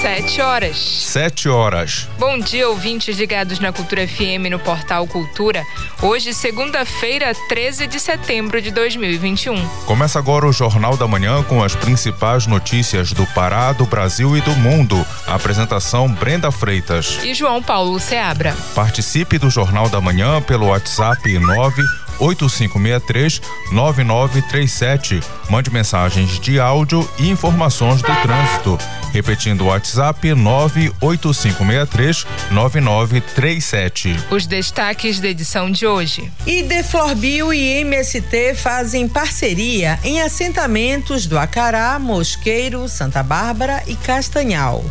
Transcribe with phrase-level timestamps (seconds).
[0.00, 0.78] Sete horas.
[0.78, 2.08] Sete horas.
[2.20, 5.64] Bom dia, ouvintes ligados na Cultura FM no Portal Cultura.
[6.00, 9.56] Hoje, segunda-feira, 13 de setembro de 2021.
[9.86, 14.40] Começa agora o Jornal da Manhã com as principais notícias do Pará, do Brasil e
[14.40, 15.04] do mundo.
[15.26, 17.18] A apresentação Brenda Freitas.
[17.24, 18.54] E João Paulo Seabra.
[18.76, 21.82] Participe do Jornal da Manhã pelo WhatsApp 9
[22.18, 23.40] 8563
[23.72, 25.20] 9937.
[25.48, 28.78] Mande mensagens de áudio e informações do trânsito.
[29.12, 34.16] Repetindo o WhatsApp 98563 9937.
[34.30, 36.30] Os destaques da edição de hoje.
[36.46, 44.84] Ideflorbio e MST fazem parceria em assentamentos do Acará, Mosqueiro, Santa Bárbara e Castanhal.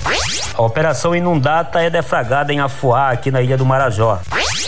[0.54, 4.20] A operação Inundata é defragada em Afuá, aqui na Ilha do Marajó.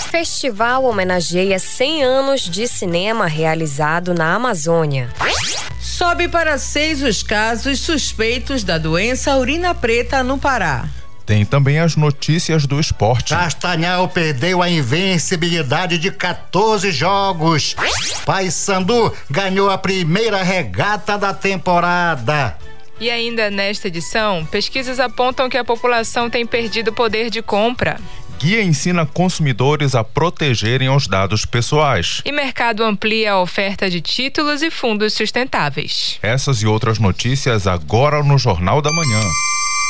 [0.09, 5.09] Festival homenageia 100 anos de cinema realizado na Amazônia.
[5.79, 10.85] Sobe para seis os casos suspeitos da doença urina preta no Pará.
[11.25, 13.35] Tem também as notícias do esporte.
[13.35, 17.75] Castanhal perdeu a invencibilidade de 14 jogos.
[18.25, 22.57] Paysandu ganhou a primeira regata da temporada.
[22.99, 27.99] E ainda nesta edição, pesquisas apontam que a população tem perdido poder de compra.
[28.39, 32.21] Guia ensina consumidores a protegerem os dados pessoais.
[32.23, 36.17] E mercado amplia a oferta de títulos e fundos sustentáveis.
[36.21, 39.19] Essas e outras notícias agora no Jornal da Manhã.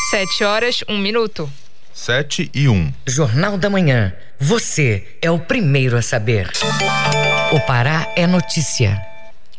[0.10, 1.48] Sete horas, um minuto.
[1.94, 2.92] Sete e um.
[3.06, 4.12] Jornal da Manhã.
[4.40, 6.50] Você é o primeiro a saber.
[7.52, 9.00] O Pará é notícia.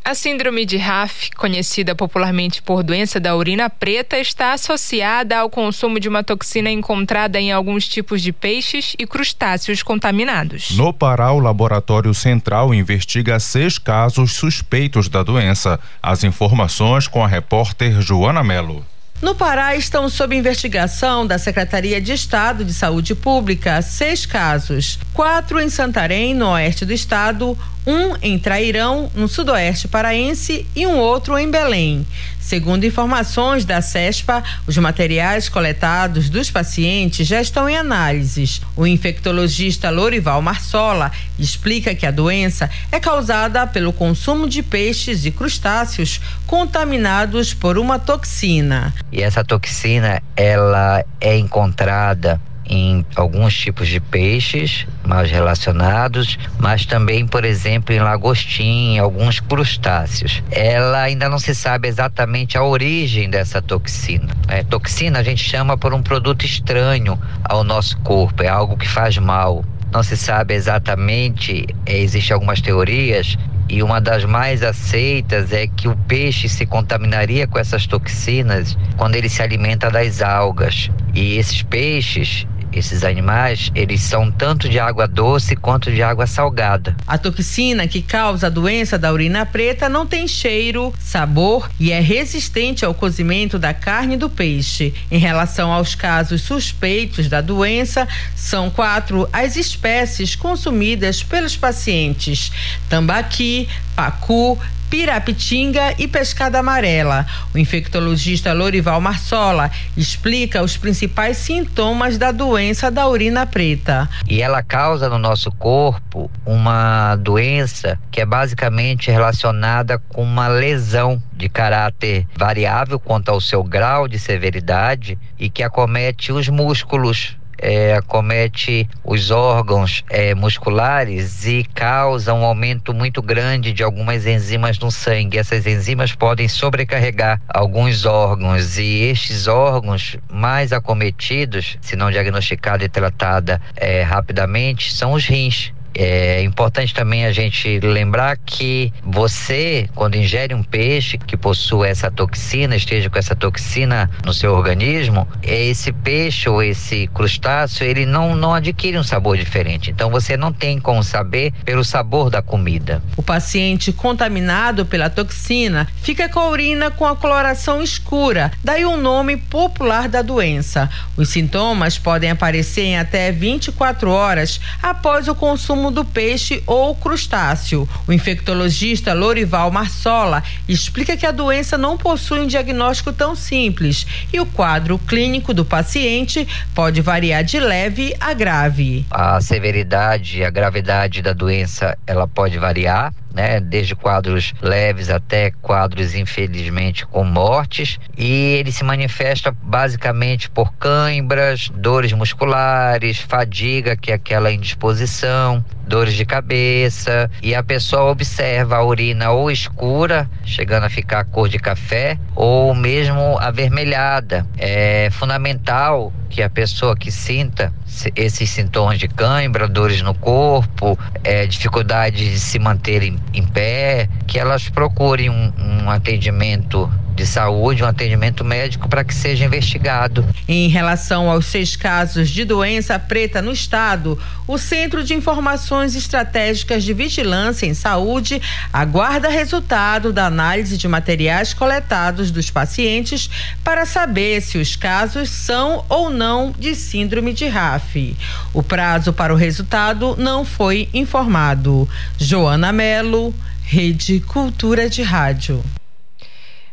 [0.02, 6.00] A síndrome de RAF, conhecida popularmente por doença da urina preta, está associada ao consumo
[6.00, 10.70] de uma toxina encontrada em alguns tipos de peixes e crustáceos contaminados.
[10.70, 15.78] No Pará, o Laboratório Central investiga seis casos suspeitos da doença.
[16.02, 18.84] As informações com a repórter Joana Melo.
[19.22, 25.60] No Pará estão sob investigação da Secretaria de Estado de Saúde Pública seis casos: quatro
[25.60, 27.56] em Santarém, no oeste do estado,
[27.86, 32.06] um em Trairão, no sudoeste paraense, e um outro em Belém.
[32.38, 38.60] Segundo informações da CESPA, os materiais coletados dos pacientes já estão em análises.
[38.76, 45.30] O infectologista Lorival Marsola explica que a doença é causada pelo consumo de peixes e
[45.30, 48.92] crustáceos contaminados por uma toxina.
[49.12, 52.40] E essa toxina, ela é encontrada
[52.70, 59.40] em alguns tipos de peixes mais relacionados, mas também, por exemplo, em lagostim, em alguns
[59.40, 60.40] crustáceos.
[60.52, 64.28] Ela ainda não se sabe exatamente a origem dessa toxina.
[64.46, 68.88] É, toxina a gente chama por um produto estranho ao nosso corpo, é algo que
[68.88, 69.64] faz mal.
[69.92, 73.36] Não se sabe exatamente, é, existem algumas teorias
[73.68, 79.14] e uma das mais aceitas é que o peixe se contaminaria com essas toxinas quando
[79.14, 80.90] ele se alimenta das algas.
[81.14, 86.96] E esses peixes, esses animais, eles são tanto de água doce quanto de água salgada.
[87.06, 92.00] A toxina que causa a doença da urina preta não tem cheiro, sabor e é
[92.00, 94.94] resistente ao cozimento da carne do peixe.
[95.10, 102.52] Em relação aos casos suspeitos da doença, são quatro as espécies consumidas pelos pacientes:
[102.88, 104.58] tambaqui, pacu,
[104.90, 107.24] Pirapitinga e pescada amarela.
[107.54, 114.08] O infectologista Lorival Marsola explica os principais sintomas da doença da urina preta.
[114.28, 121.22] E ela causa no nosso corpo uma doença que é basicamente relacionada com uma lesão
[121.32, 127.94] de caráter variável quanto ao seu grau de severidade e que acomete os músculos é,
[127.94, 134.90] acomete os órgãos é, musculares e causa um aumento muito grande de algumas enzimas no
[134.90, 135.38] sangue.
[135.38, 142.88] Essas enzimas podem sobrecarregar alguns órgãos e estes órgãos mais acometidos, se não diagnosticada e
[142.88, 145.72] tratada é, rapidamente, são os rins.
[145.94, 152.10] É importante também a gente lembrar que você, quando ingere um peixe que possua essa
[152.10, 158.36] toxina, esteja com essa toxina no seu organismo, esse peixe ou esse crustáceo, ele não,
[158.36, 159.90] não adquire um sabor diferente.
[159.90, 163.02] Então você não tem como saber pelo sabor da comida.
[163.16, 168.96] O paciente contaminado pela toxina fica com a urina com a coloração escura, daí o
[168.96, 170.88] nome popular da doença.
[171.16, 176.94] Os sintomas podem aparecer em até 24 horas após o consumo consumo do peixe ou
[176.94, 177.88] crustáceo.
[178.06, 184.38] O infectologista Lorival Marsola explica que a doença não possui um diagnóstico tão simples e
[184.38, 189.06] o quadro clínico do paciente pode variar de leve a grave.
[189.10, 195.50] A severidade e a gravidade da doença ela pode variar né, desde quadros leves até
[195.62, 204.10] quadros infelizmente com mortes, e ele se manifesta basicamente por cãibras, dores musculares, fadiga, que
[204.10, 210.84] é aquela indisposição, dores de cabeça, e a pessoa observa a urina ou escura, chegando
[210.84, 214.46] a ficar cor de café, ou mesmo avermelhada.
[214.56, 217.72] É fundamental que a pessoa que sinta
[218.14, 224.08] esses sintomas de cãibra, dores no corpo, é, dificuldade de se manter em, em pé,
[224.26, 226.90] que elas procurem um, um atendimento
[227.20, 230.26] de saúde, um atendimento médico para que seja investigado.
[230.48, 234.18] Em relação aos seis casos de doença preta no estado,
[234.48, 238.40] o Centro de Informações Estratégicas de Vigilância em Saúde
[238.72, 243.28] aguarda resultado da análise de materiais coletados dos pacientes
[243.62, 248.16] para saber se os casos são ou não de síndrome de RAF.
[248.54, 251.86] O prazo para o resultado não foi informado.
[252.16, 255.62] Joana Melo, Rede Cultura de Rádio.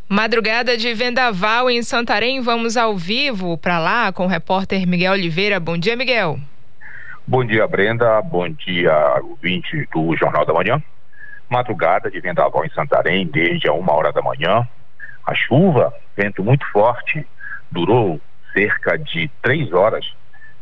[0.09, 5.59] Madrugada de Vendaval em Santarém, vamos ao vivo para lá com o repórter Miguel Oliveira.
[5.59, 6.39] Bom dia, Miguel.
[7.27, 8.21] Bom dia, Brenda.
[8.21, 10.81] Bom dia, ouvinte do Jornal da Manhã.
[11.49, 14.65] Madrugada de Vendaval em Santarém, desde a uma hora da manhã.
[15.25, 17.27] A chuva, vento muito forte,
[17.69, 18.21] durou
[18.53, 20.09] cerca de três horas.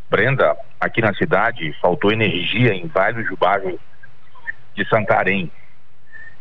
[0.09, 3.79] Brenda, aqui na cidade, faltou energia em vários bairros
[4.75, 5.51] de Santarém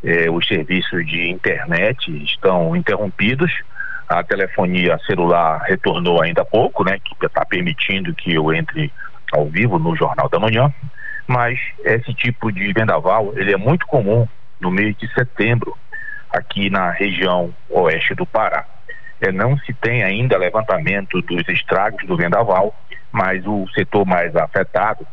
[0.04, 3.50] eh, os serviços de internet estão interrompidos.
[4.06, 6.98] A telefonia celular retornou ainda há pouco, né?
[7.02, 8.92] Que está permitindo que eu entre
[9.32, 10.72] ao vivo no Jornal da Manhã.
[11.26, 14.28] Mas esse tipo de vendaval ele é muito comum
[14.60, 15.74] no mês de setembro
[16.30, 18.66] aqui na região oeste do Pará.
[19.20, 22.74] É, não se tem ainda levantamento dos estragos do vendaval,
[23.10, 25.06] mas o setor mais afetado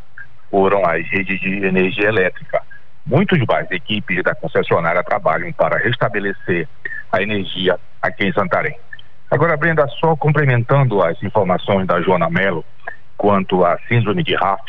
[0.49, 2.61] foram as redes de energia elétrica.
[3.05, 6.67] Muitos mais equipes da concessionária trabalham para restabelecer
[7.11, 8.77] a energia aqui em Santarém.
[9.29, 12.63] Agora, Brenda, só complementando as informações da Joana Mello
[13.17, 14.61] quanto à síndrome de RAF,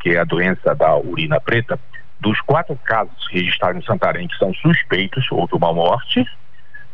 [0.00, 1.78] que é a doença da urina preta,
[2.20, 6.26] dos quatro casos registrados em Santarém que são suspeitos, houve uma morte,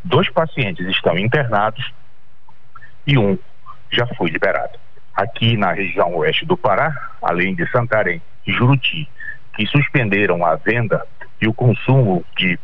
[0.03, 1.93] dois pacientes estão internados
[3.07, 3.39] e um
[3.91, 4.79] já foi liberado.
[5.15, 9.09] Aqui na região oeste do Pará, além de Santarém e Juruti,
[9.57, 11.07] que suspenderam a venda
[11.41, 12.59] e o consumo de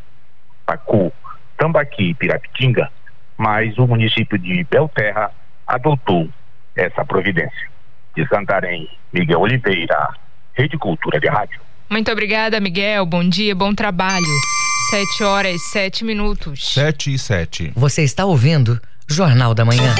[0.67, 1.13] pacu,
[1.57, 2.91] tambaqui e pirapitinga,
[3.37, 5.31] mas o município de Belterra
[5.67, 6.29] adotou
[6.77, 7.71] essa providência.
[8.17, 10.15] De Santarém, Miguel Oliveira,
[10.55, 11.61] Rede Cultura de Rádio.
[11.89, 13.07] Muito obrigada, Miguel.
[13.07, 14.25] Bom dia, bom trabalho.
[14.91, 16.73] Sete horas, sete minutos.
[16.73, 17.73] Sete e sete.
[17.77, 19.95] Você está ouvindo Jornal da Manhã.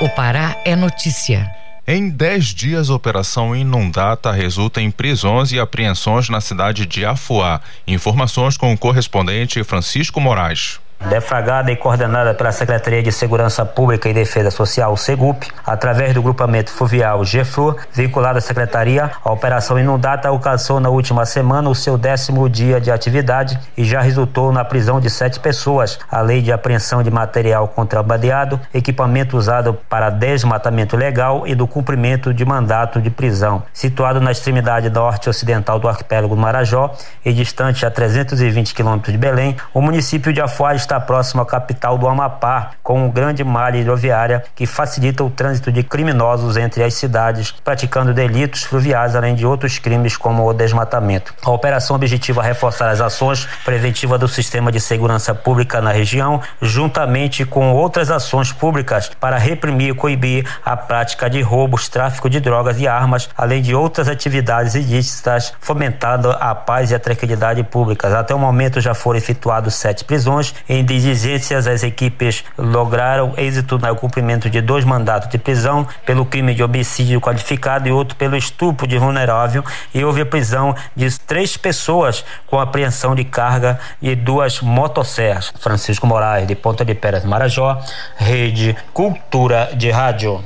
[0.00, 1.61] O Pará é notícia.
[1.84, 7.60] Em 10 dias, a Operação Inundata resulta em prisões e apreensões na cidade de Afuá.
[7.88, 14.14] Informações com o correspondente Francisco Moraes defragada e coordenada pela Secretaria de Segurança Pública e
[14.14, 20.80] Defesa Social, SEGUP, através do grupamento fluvial GEFLUR, vinculado à Secretaria, a Operação Inundata alcançou
[20.80, 25.10] na última semana o seu décimo dia de atividade e já resultou na prisão de
[25.10, 31.66] sete pessoas, além de apreensão de material contrabandeado, equipamento usado para desmatamento legal e do
[31.66, 33.62] cumprimento de mandato de prisão.
[33.72, 36.94] Situado na extremidade norte-ocidental do arquipélago do Marajó
[37.24, 41.46] e distante a 320 quilômetros de Belém, o município de Afuá está está próximo à
[41.46, 46.84] capital do Amapá, com um grande malha hidroviária que facilita o trânsito de criminosos entre
[46.84, 51.32] as cidades, praticando delitos fluviais, além de outros crimes como o desmatamento.
[51.42, 57.46] A operação objetiva reforçar as ações preventivas do sistema de segurança pública na região, juntamente
[57.46, 62.78] com outras ações públicas para reprimir e coibir a prática de roubos, tráfico de drogas
[62.78, 68.12] e armas, além de outras atividades ilícitas, fomentando a paz e a tranquilidade públicas.
[68.12, 73.78] Até o momento já foram efetuadas sete prisões em em diligências, as equipes lograram êxito
[73.78, 78.36] no cumprimento de dois mandatos de prisão pelo crime de homicídio qualificado e outro pelo
[78.36, 84.16] estupro de vulnerável e houve a prisão de três pessoas com apreensão de carga e
[84.16, 85.52] duas motosserras.
[85.60, 87.80] Francisco Moraes, de Ponta de Peras, Marajó,
[88.16, 90.42] Rede Cultura de Rádio.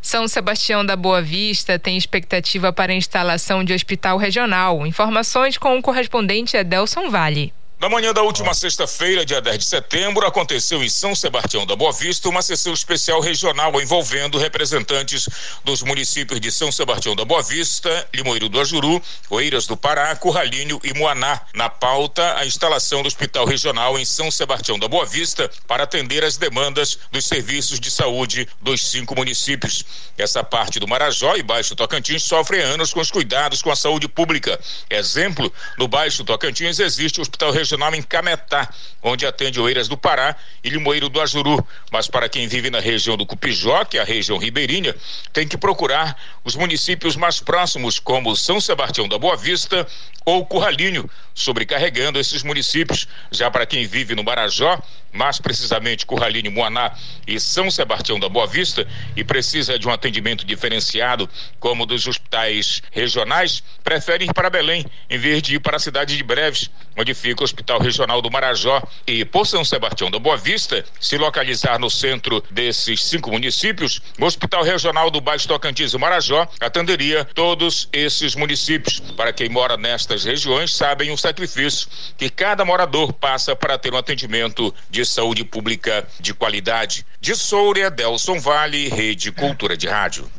[0.00, 4.86] São Sebastião da Boa Vista tem expectativa para a instalação de hospital regional.
[4.86, 7.52] Informações com o correspondente Adelson Vale.
[7.78, 11.92] Na manhã da última sexta-feira, dia 10 de setembro, aconteceu em São Sebastião da Boa
[11.92, 15.28] Vista uma sessão especial regional envolvendo representantes
[15.62, 20.80] dos municípios de São Sebastião da Boa Vista, Limoeiro do Ajuru, Oeiras do Pará, Curralinho
[20.82, 21.42] e Moaná.
[21.52, 26.24] Na pauta, a instalação do Hospital Regional em São Sebastião da Boa Vista para atender
[26.24, 29.84] as demandas dos serviços de saúde dos cinco municípios.
[30.16, 34.08] Essa parte do Marajó e Baixo Tocantins sofre anos com os cuidados com a saúde
[34.08, 34.58] pública.
[34.88, 38.68] Exemplo, no Baixo Tocantins existe o Hospital Regional regional em Cametá,
[39.02, 41.66] onde atende Oeiras do Pará e Limoeiro do Ajuru.
[41.90, 44.94] Mas para quem vive na região do Cupijó, que é a região ribeirinha,
[45.32, 49.86] tem que procurar os municípios mais próximos, como São Sebastião da Boa Vista
[50.24, 53.06] ou Curralinho, sobrecarregando esses municípios.
[53.30, 54.80] Já para quem vive no Marajó,
[55.12, 56.92] mais precisamente Curralinho, Moaná
[57.26, 62.82] e São Sebastião da Boa Vista, e precisa de um atendimento diferenciado, como dos hospitais
[62.90, 67.14] regionais, preferem ir para Belém, em vez de ir para a cidade de Breves, onde
[67.14, 67.44] fica o
[67.80, 68.82] Regional do Marajó.
[69.06, 74.24] E por São Sebastião da Boa Vista, se localizar no centro desses cinco municípios, o
[74.24, 79.00] Hospital Regional do Baixo Tocantins e Marajó atenderia todos esses municípios.
[79.16, 83.98] Para quem mora nestas regiões, sabem o sacrifício que cada morador passa para ter um
[83.98, 87.06] atendimento de saúde pública de qualidade.
[87.20, 90.30] De Soura, Delson Vale, Rede Cultura de Rádio.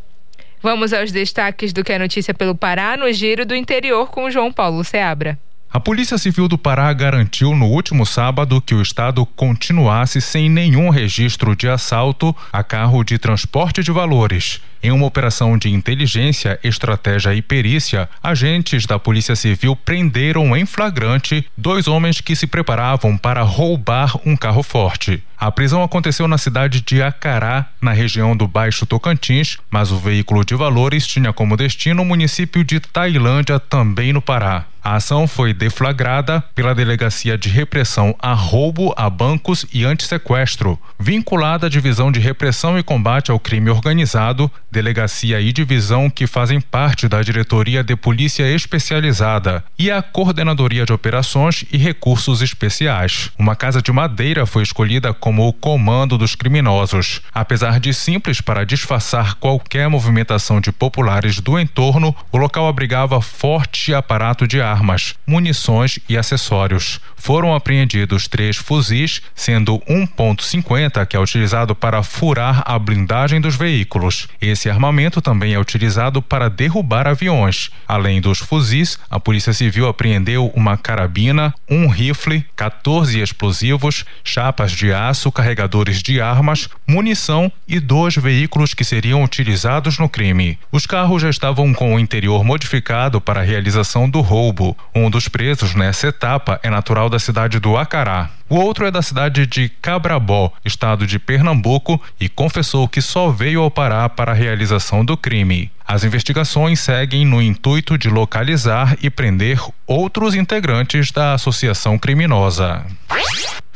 [0.61, 4.51] Vamos aos destaques do que é notícia pelo Pará no Giro do Interior com João
[4.51, 5.37] Paulo Seabra.
[5.71, 10.89] A Polícia Civil do Pará garantiu no último sábado que o estado continuasse sem nenhum
[10.89, 14.61] registro de assalto a carro de transporte de valores.
[14.81, 21.45] Em uma operação de inteligência, estratégia e perícia, agentes da Polícia Civil prenderam em flagrante
[21.57, 25.21] dois homens que se preparavam para roubar um carro forte.
[25.39, 30.43] A prisão aconteceu na cidade de Acará, na região do Baixo Tocantins, mas o veículo
[30.43, 34.65] de valores tinha como destino o município de Tailândia, também no Pará.
[34.87, 41.67] A ação foi deflagrada pela Delegacia de Repressão a Roubo a Bancos e Antissequestro, vinculada
[41.67, 47.09] à Divisão de Repressão e Combate ao Crime Organizado, delegacia e divisão que fazem parte
[47.09, 53.29] da Diretoria de Polícia Especializada e a Coordenadoria de Operações e Recursos Especiais.
[53.37, 57.21] Uma casa de madeira foi escolhida como o comando dos criminosos.
[57.33, 63.93] Apesar de simples para disfarçar qualquer movimentação de populares do entorno, o local abrigava forte
[63.93, 67.01] aparato de armas, munições e acessórios.
[67.17, 74.29] Foram apreendidos três fuzis, sendo 1.50 que é utilizado para furar a blindagem dos veículos.
[74.39, 77.69] Esse armamento também é utilizado para derrubar aviões.
[77.85, 84.93] Além dos fuzis, a Polícia Civil apreendeu uma carabina, um rifle, 14 explosivos, chapas de
[84.93, 90.57] aço, carregadores de armas, munição e dois veículos que seriam utilizados no crime.
[90.71, 94.75] Os carros já estavam com o interior modificado para a realização do roubo.
[94.95, 98.29] Um dos presos nessa etapa é natural da cidade do Acará.
[98.49, 103.61] O outro é da cidade de Cabrabó, estado de Pernambuco, e confessou que só veio
[103.61, 105.69] ao Pará para a realização do crime.
[105.85, 112.85] As investigações seguem no intuito de localizar e prender outros integrantes da associação criminosa.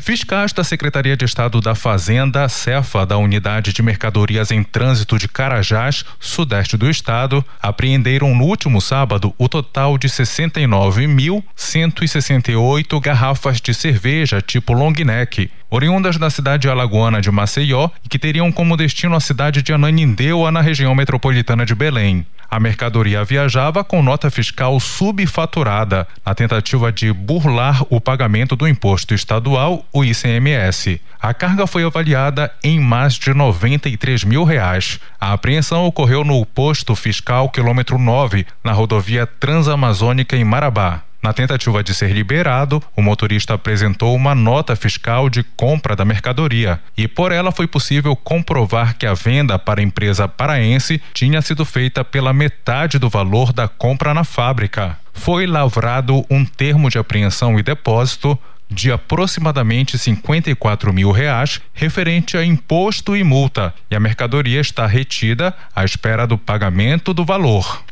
[0.02, 5.28] Fiscais da Secretaria de Estado da Fazenda, Cefa, da Unidade de Mercadorias em Trânsito de
[5.28, 14.42] Carajás, sudeste do estado, apreenderam no último sábado o total de 69.168 garrafas de cerveja
[14.42, 19.22] tipo long neck, oriundas da cidade alagoana de Maceió e que teriam como destino a
[19.22, 22.26] cidade de Ananindeua, na região metropolitana de Belém.
[22.50, 29.14] A mercadoria viajava com nota fiscal subfaturada, na tentativa de burlar o pagamento do imposto
[29.14, 31.00] estadual, o ICMS.
[31.22, 35.00] A carga foi avaliada em mais de 93 mil reais.
[35.18, 41.04] A apreensão ocorreu no posto fiscal quilômetro 9, na rodovia Transamazônica em Marabá.
[41.22, 46.82] Na tentativa de ser liberado, o motorista apresentou uma nota fiscal de compra da mercadoria
[46.98, 51.64] e por ela foi possível comprovar que a venda para a empresa paraense tinha sido
[51.64, 54.98] feita pela metade do valor da compra na fábrica.
[55.14, 58.38] Foi lavrado um termo de apreensão e depósito
[58.68, 65.54] de aproximadamente 54 mil reais referente a imposto e multa e a mercadoria está retida
[65.76, 67.84] à espera do pagamento do valor.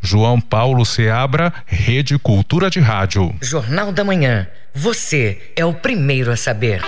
[0.00, 3.34] João Paulo Seabra, Rede Cultura de Rádio.
[3.42, 4.46] Jornal da Manhã.
[4.74, 6.82] Você é o primeiro a saber.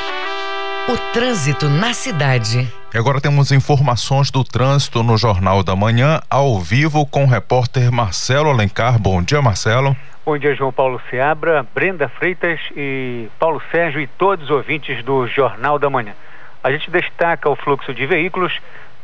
[0.88, 2.66] O trânsito na cidade.
[2.92, 7.92] E agora temos informações do trânsito no Jornal da Manhã, ao vivo com o repórter
[7.92, 8.98] Marcelo Alencar.
[8.98, 9.96] Bom dia, Marcelo.
[10.24, 15.26] Bom dia, João Paulo Seabra, Brenda Freitas e Paulo Sérgio e todos os ouvintes do
[15.26, 16.12] Jornal da Manhã.
[16.62, 18.52] A gente destaca o fluxo de veículos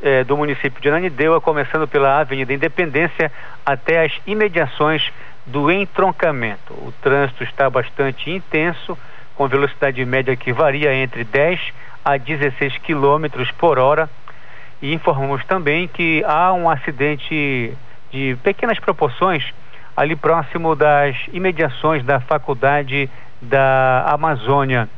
[0.02, 3.30] eh, do município de Ananindeua, começando pela Avenida Independência
[3.64, 5.10] até as imediações
[5.46, 6.72] do entroncamento.
[6.74, 8.98] O trânsito está bastante intenso,
[9.34, 11.60] com velocidade média que varia entre 10
[12.04, 13.26] a 16 km
[13.58, 14.08] por hora.
[14.82, 17.72] E informamos também que há um acidente
[18.10, 19.44] de pequenas proporções
[19.96, 23.08] ali próximo das imediações da Faculdade
[23.40, 24.88] da Amazônia.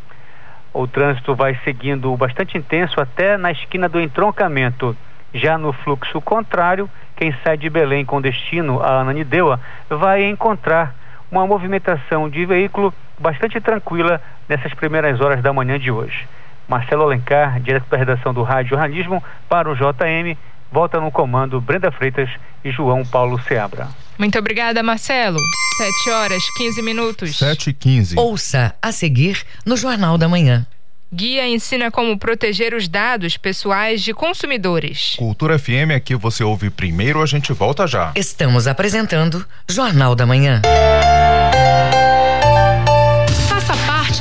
[0.73, 4.97] O trânsito vai seguindo bastante intenso até na esquina do entroncamento.
[5.33, 10.95] Já no fluxo contrário, quem sai de Belém com destino a Ananindeua vai encontrar
[11.31, 16.27] uma movimentação de veículo bastante tranquila nessas primeiras horas da manhã de hoje.
[16.69, 20.37] Marcelo Alencar, direto da redação do Rádio Jornalismo, para o JM,
[20.71, 22.29] volta no comando Brenda Freitas
[22.65, 23.89] e João Paulo Seabra.
[24.19, 25.39] Muito obrigada, Marcelo.
[25.77, 27.39] 7 horas 15 minutos.
[27.39, 28.19] 7 e 15.
[28.19, 30.67] Ouça a seguir no Jornal da Manhã.
[31.11, 35.15] Guia ensina como proteger os dados pessoais de consumidores.
[35.17, 38.13] Cultura FM aqui você ouve primeiro, a gente volta já.
[38.15, 40.61] Estamos apresentando Jornal da Manhã.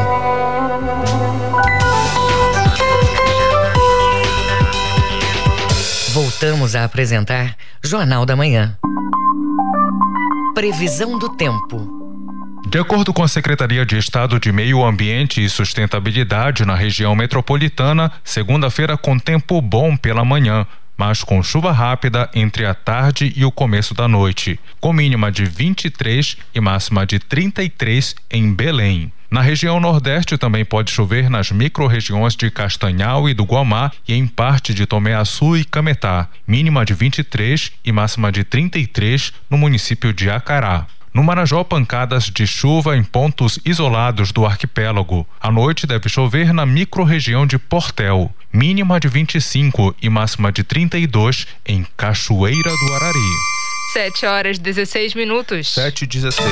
[6.41, 8.75] Voltamos a apresentar Jornal da Manhã.
[10.55, 11.87] Previsão do tempo.
[12.67, 18.11] De acordo com a Secretaria de Estado de Meio Ambiente e Sustentabilidade na região metropolitana,
[18.23, 20.65] segunda-feira com tempo bom pela manhã,
[21.01, 25.45] mas com chuva rápida entre a tarde e o começo da noite, com mínima de
[25.45, 29.11] 23 e máxima de 33 em Belém.
[29.27, 34.27] Na região Nordeste também pode chover nas microrregiões de Castanhal e do Guamá e em
[34.27, 40.29] parte de Tomé-Açu e Cametá, mínima de 23 e máxima de 33 no município de
[40.29, 40.85] Acará.
[41.13, 45.27] No Marajó, pancadas de chuva em pontos isolados do arquipélago.
[45.41, 51.47] À noite deve chover na microrregião de Portel, mínima de 25 e máxima de 32
[51.65, 53.17] em Cachoeira do Arari.
[53.91, 55.73] 7 horas 16 minutos.
[55.73, 56.49] 7 e 16.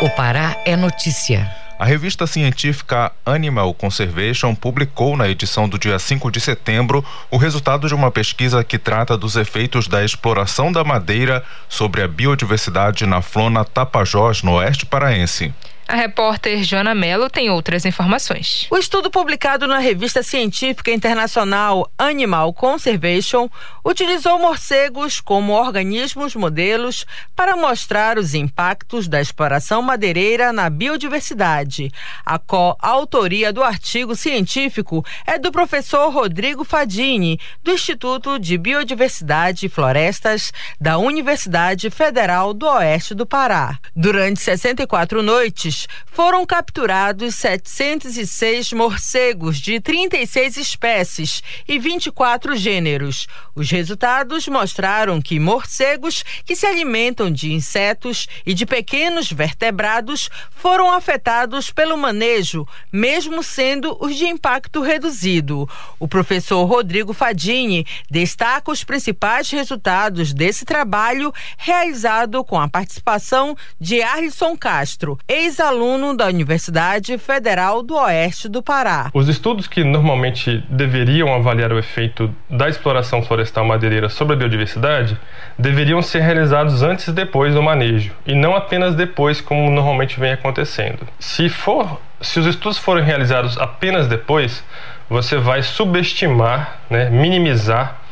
[0.00, 1.63] O Pará é notícia.
[1.76, 7.88] A revista científica Animal Conservation publicou na edição do dia 5 de setembro o resultado
[7.88, 13.20] de uma pesquisa que trata dos efeitos da exploração da madeira sobre a biodiversidade na
[13.20, 15.52] flona Tapajós, no oeste paraense.
[15.86, 18.66] A repórter Joana Mello tem outras informações.
[18.70, 23.50] O estudo publicado na revista científica internacional Animal Conservation
[23.84, 27.04] utilizou morcegos como organismos modelos
[27.36, 31.92] para mostrar os impactos da exploração madeireira na biodiversidade.
[32.24, 39.68] A coautoria do artigo científico é do professor Rodrigo Fadini, do Instituto de Biodiversidade e
[39.68, 43.78] Florestas da Universidade Federal do Oeste do Pará.
[43.94, 45.73] Durante 64 noites,
[46.06, 53.26] foram capturados 706 morcegos de 36 espécies e 24 gêneros.
[53.54, 60.92] Os resultados mostraram que morcegos que se alimentam de insetos e de pequenos vertebrados foram
[60.92, 65.68] afetados pelo manejo, mesmo sendo os de impacto reduzido.
[65.98, 74.02] O professor Rodrigo Fadini destaca os principais resultados desse trabalho realizado com a participação de
[74.02, 75.18] Arlisson Castro,
[75.64, 79.10] ex-aluno da Universidade Federal do Oeste do Pará.
[79.14, 85.18] Os estudos que normalmente deveriam avaliar o efeito da exploração florestal madeireira sobre a biodiversidade
[85.58, 90.32] deveriam ser realizados antes e depois do manejo, e não apenas depois, como normalmente vem
[90.32, 91.08] acontecendo.
[91.18, 94.62] Se for, se os estudos forem realizados apenas depois,
[95.08, 98.02] você vai subestimar, né, minimizar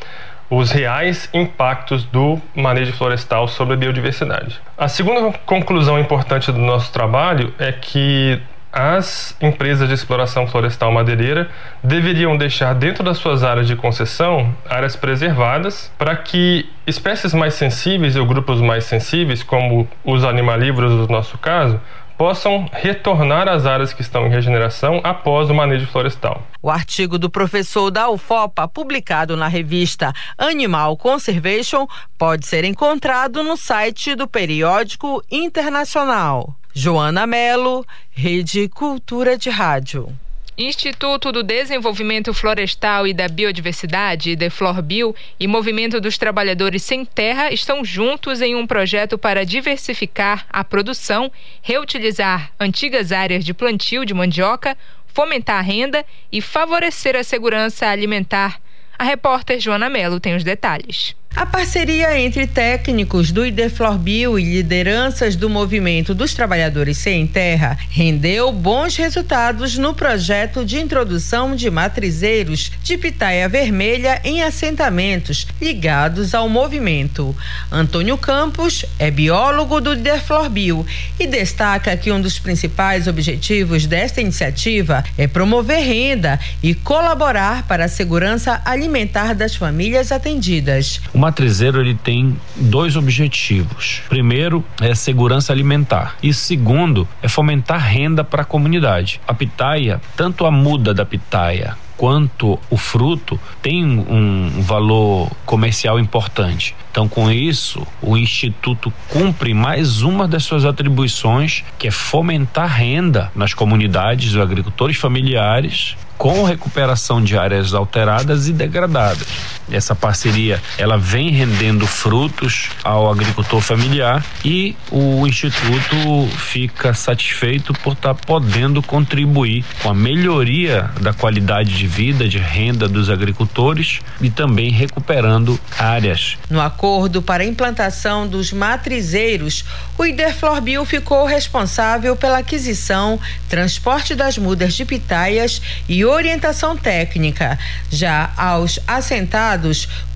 [0.55, 4.61] os reais impactos do manejo florestal sobre a biodiversidade.
[4.77, 8.39] A segunda conclusão importante do nosso trabalho é que
[8.71, 11.49] as empresas de exploração florestal madeireira
[11.83, 18.15] deveriam deixar dentro das suas áreas de concessão áreas preservadas para que espécies mais sensíveis
[18.15, 21.81] ou grupos mais sensíveis, como os animalívoros no nosso caso,
[22.23, 26.41] possam retornar às áreas que estão em regeneração após o manejo florestal.
[26.63, 31.85] O artigo do professor da UFOPA, publicado na revista Animal Conservation,
[32.17, 36.55] pode ser encontrado no site do periódico internacional.
[36.73, 40.09] Joana Melo, Rede Cultura de Rádio.
[40.57, 47.83] Instituto do Desenvolvimento Florestal e da Biodiversidade, Deflorbio, e Movimento dos Trabalhadores Sem Terra estão
[47.83, 54.77] juntos em um projeto para diversificar a produção, reutilizar antigas áreas de plantio de mandioca,
[55.07, 58.61] fomentar a renda e favorecer a segurança alimentar.
[58.99, 61.17] A repórter Joana Melo tem os detalhes.
[61.35, 68.53] A parceria entre técnicos do Ideflorbio e lideranças do movimento dos trabalhadores sem terra rendeu
[68.53, 76.51] bons resultados no projeto de introdução de matrizeiros de pitaia vermelha em assentamentos ligados ao
[76.51, 77.35] movimento.
[77.71, 80.87] Antônio Campos é biólogo do Ideflorbio
[81.19, 87.87] e destaca que um dos principais objetivos desta iniciativa é promover renda e colaborar para
[87.87, 94.03] a segurança alimentar das famílias atendidas matrizeiro ele tem dois objetivos.
[94.09, 99.21] Primeiro é segurança alimentar e segundo é fomentar renda para a comunidade.
[99.27, 106.75] A pitaia, tanto a muda da pitaia quanto o fruto tem um valor comercial importante.
[106.91, 113.31] Então, com isso, o Instituto cumpre mais uma das suas atribuições, que é fomentar renda
[113.37, 119.27] nas comunidades dos agricultores familiares com recuperação de áreas alteradas e degradadas.
[119.71, 127.93] Essa parceria ela vem rendendo frutos ao agricultor familiar e o instituto fica satisfeito por
[127.93, 134.01] estar tá podendo contribuir com a melhoria da qualidade de vida, de renda dos agricultores
[134.21, 136.37] e também recuperando áreas.
[136.51, 139.65] No acordo para a implantação dos matrizeiros,
[139.97, 147.59] o Iderflorbio ficou responsável pela aquisição, transporte das mudas de pitaias e orientação técnica.
[147.91, 149.52] Já aos assentados,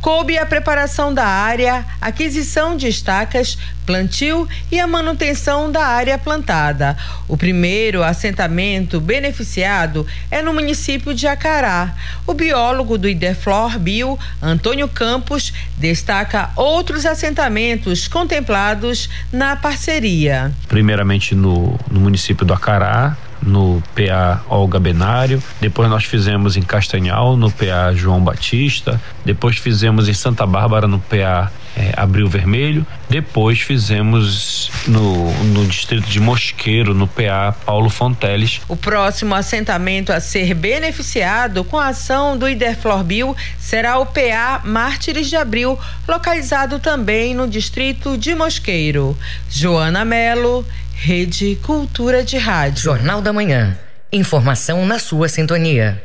[0.01, 6.97] coube a preparação da área, aquisição de estacas, plantio e a manutenção da área plantada.
[7.29, 11.95] O primeiro assentamento beneficiado é no município de Acará.
[12.27, 20.53] O biólogo do Ideflor Bio, Antônio Campos, destaca outros assentamentos contemplados na parceria.
[20.69, 27.37] Primeiramente no, no município do Acará, no PA Olga Benário, depois nós fizemos em Castanhal,
[27.37, 33.61] no PA João Batista, depois fizemos em Santa Bárbara, no PA é, Abril Vermelho, depois
[33.61, 38.61] fizemos no, no distrito de Mosqueiro, no PA Paulo Fonteles.
[38.67, 45.29] O próximo assentamento a ser beneficiado com a ação do Iderflorbio será o PA Mártires
[45.29, 49.17] de Abril, localizado também no distrito de Mosqueiro.
[49.51, 50.65] Joana Melo,
[50.99, 52.83] Rede Cultura de Rádio.
[52.83, 53.79] Jornal da Manhã.
[54.11, 56.03] Informação na sua sintonia.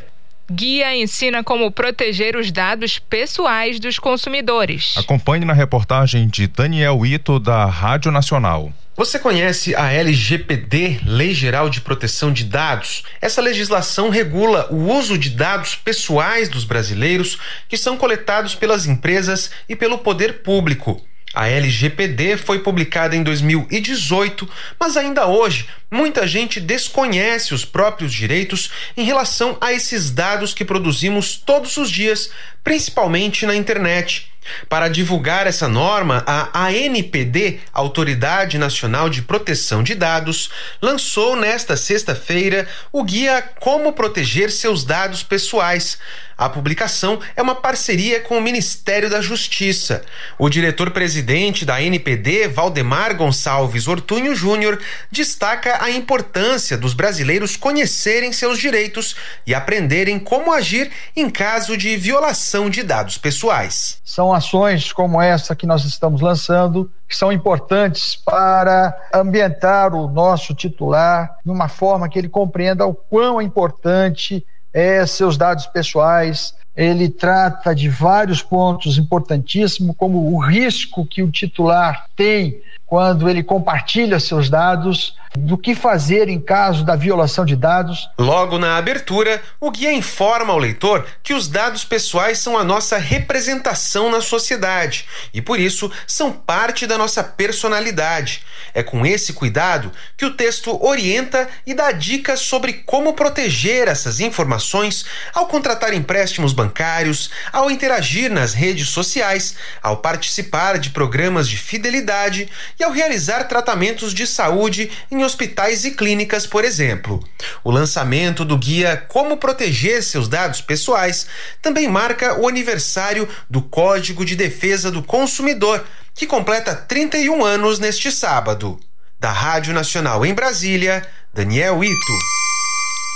[0.52, 4.94] Guia ensina como proteger os dados pessoais dos consumidores.
[4.98, 8.72] Acompanhe na reportagem de Daniel Ito, da Rádio Nacional.
[8.96, 13.04] Você conhece a LGPD, Lei Geral de Proteção de Dados?
[13.20, 19.50] Essa legislação regula o uso de dados pessoais dos brasileiros que são coletados pelas empresas
[19.68, 21.02] e pelo poder público.
[21.34, 28.70] A LGPD foi publicada em 2018, mas ainda hoje muita gente desconhece os próprios direitos
[28.98, 32.32] em relação a esses dados que produzimos todos os dias,
[32.64, 34.32] principalmente na internet.
[34.68, 40.50] Para divulgar essa norma, a ANPD, Autoridade Nacional de Proteção de Dados,
[40.82, 46.00] lançou nesta sexta-feira o guia Como Proteger Seus Dados Pessoais.
[46.42, 50.02] A publicação é uma parceria com o Ministério da Justiça.
[50.40, 58.58] O diretor-presidente da ANPD, Valdemar Gonçalves Ortunho Júnior, destaca a importância dos brasileiros conhecerem seus
[58.58, 64.02] direitos e aprenderem como agir em caso de violação de dados pessoais.
[64.04, 70.56] São ações como essa que nós estamos lançando que são importantes para ambientar o nosso
[70.56, 76.54] titular de uma forma que ele compreenda o quão é importante é seus dados pessoais.
[76.76, 83.42] Ele trata de vários pontos importantíssimos, como o risco que o titular tem quando ele
[83.42, 88.10] compartilha seus dados, do que fazer em caso da violação de dados.
[88.20, 92.98] Logo na abertura, o guia informa ao leitor que os dados pessoais são a nossa
[92.98, 98.44] representação na sociedade e, por isso, são parte da nossa personalidade.
[98.74, 104.20] É com esse cuidado que o texto orienta e dá dicas sobre como proteger essas
[104.20, 111.58] informações ao contratar empréstimos bancários, ao interagir nas redes sociais, ao participar de programas de
[111.58, 112.50] fidelidade
[112.82, 117.24] e ao realizar tratamentos de saúde em hospitais e clínicas, por exemplo.
[117.64, 121.28] O lançamento do guia Como Proteger Seus Dados Pessoais
[121.62, 128.12] também marca o aniversário do Código de Defesa do Consumidor, que completa 31 anos neste
[128.12, 128.80] sábado.
[129.20, 132.14] Da Rádio Nacional em Brasília, Daniel Ito.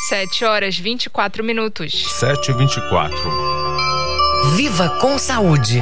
[0.09, 2.05] 7 horas 24 minutos.
[2.19, 3.17] 7 e 24.
[4.55, 5.81] Viva com saúde.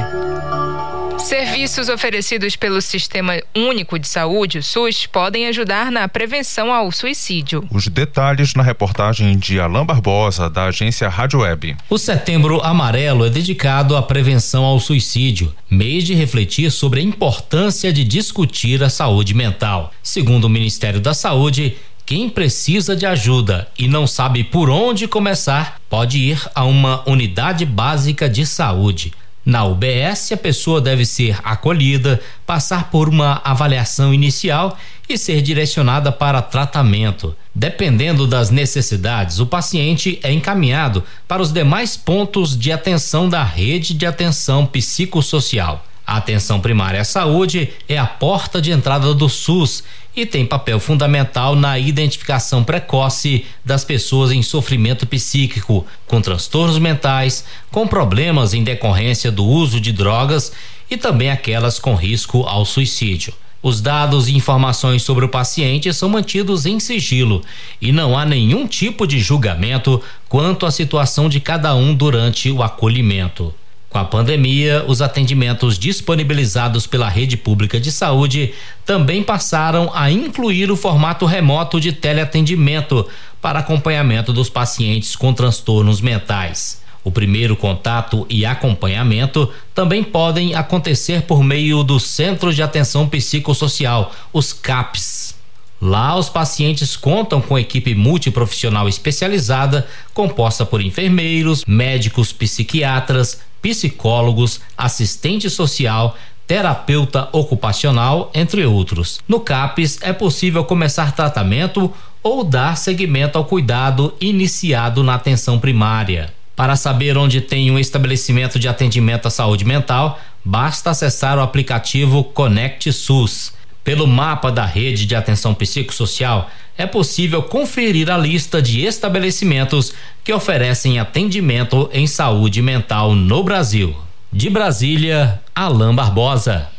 [1.24, 7.66] Serviços oferecidos pelo Sistema Único de Saúde, o SUS, podem ajudar na prevenção ao suicídio.
[7.70, 11.78] Os detalhes na reportagem de Alain Barbosa, da agência Rádio Web.
[11.88, 17.90] O Setembro Amarelo é dedicado à prevenção ao suicídio, mês de refletir sobre a importância
[17.90, 19.94] de discutir a saúde mental.
[20.02, 25.80] Segundo o Ministério da Saúde, quem precisa de ajuda e não sabe por onde começar,
[25.88, 29.14] pode ir a uma unidade básica de saúde.
[29.44, 36.10] Na UBS, a pessoa deve ser acolhida, passar por uma avaliação inicial e ser direcionada
[36.10, 37.36] para tratamento.
[37.54, 43.92] Dependendo das necessidades, o paciente é encaminhado para os demais pontos de atenção da rede
[43.92, 45.84] de atenção psicossocial.
[46.06, 49.82] A atenção primária à saúde é a porta de entrada do SUS
[50.14, 57.44] e tem papel fundamental na identificação precoce das pessoas em sofrimento psíquico, com transtornos mentais,
[57.70, 60.52] com problemas em decorrência do uso de drogas
[60.90, 63.32] e também aquelas com risco ao suicídio.
[63.62, 67.42] Os dados e informações sobre o paciente são mantidos em sigilo
[67.80, 72.62] e não há nenhum tipo de julgamento quanto à situação de cada um durante o
[72.62, 73.54] acolhimento.
[73.94, 78.52] Com a pandemia, os atendimentos disponibilizados pela rede pública de saúde
[78.84, 83.06] também passaram a incluir o formato remoto de teleatendimento
[83.40, 86.82] para acompanhamento dos pacientes com transtornos mentais.
[87.04, 94.12] O primeiro contato e acompanhamento também podem acontecer por meio dos Centros de Atenção Psicossocial,
[94.32, 95.36] os CAPs.
[95.80, 105.48] Lá, os pacientes contam com equipe multiprofissional especializada, composta por enfermeiros, médicos, psiquiatras, psicólogos, assistente
[105.48, 106.14] social,
[106.46, 109.18] terapeuta ocupacional, entre outros.
[109.26, 111.90] No CAPES é possível começar tratamento
[112.22, 116.30] ou dar seguimento ao cuidado iniciado na atenção primária.
[116.54, 122.22] Para saber onde tem um estabelecimento de atendimento à saúde mental, basta acessar o aplicativo
[122.22, 123.54] Conect SUS.
[123.84, 129.92] Pelo mapa da rede de atenção psicossocial, é possível conferir a lista de estabelecimentos
[130.24, 133.94] que oferecem atendimento em saúde mental no Brasil.
[134.32, 136.73] De Brasília, Alain Barbosa.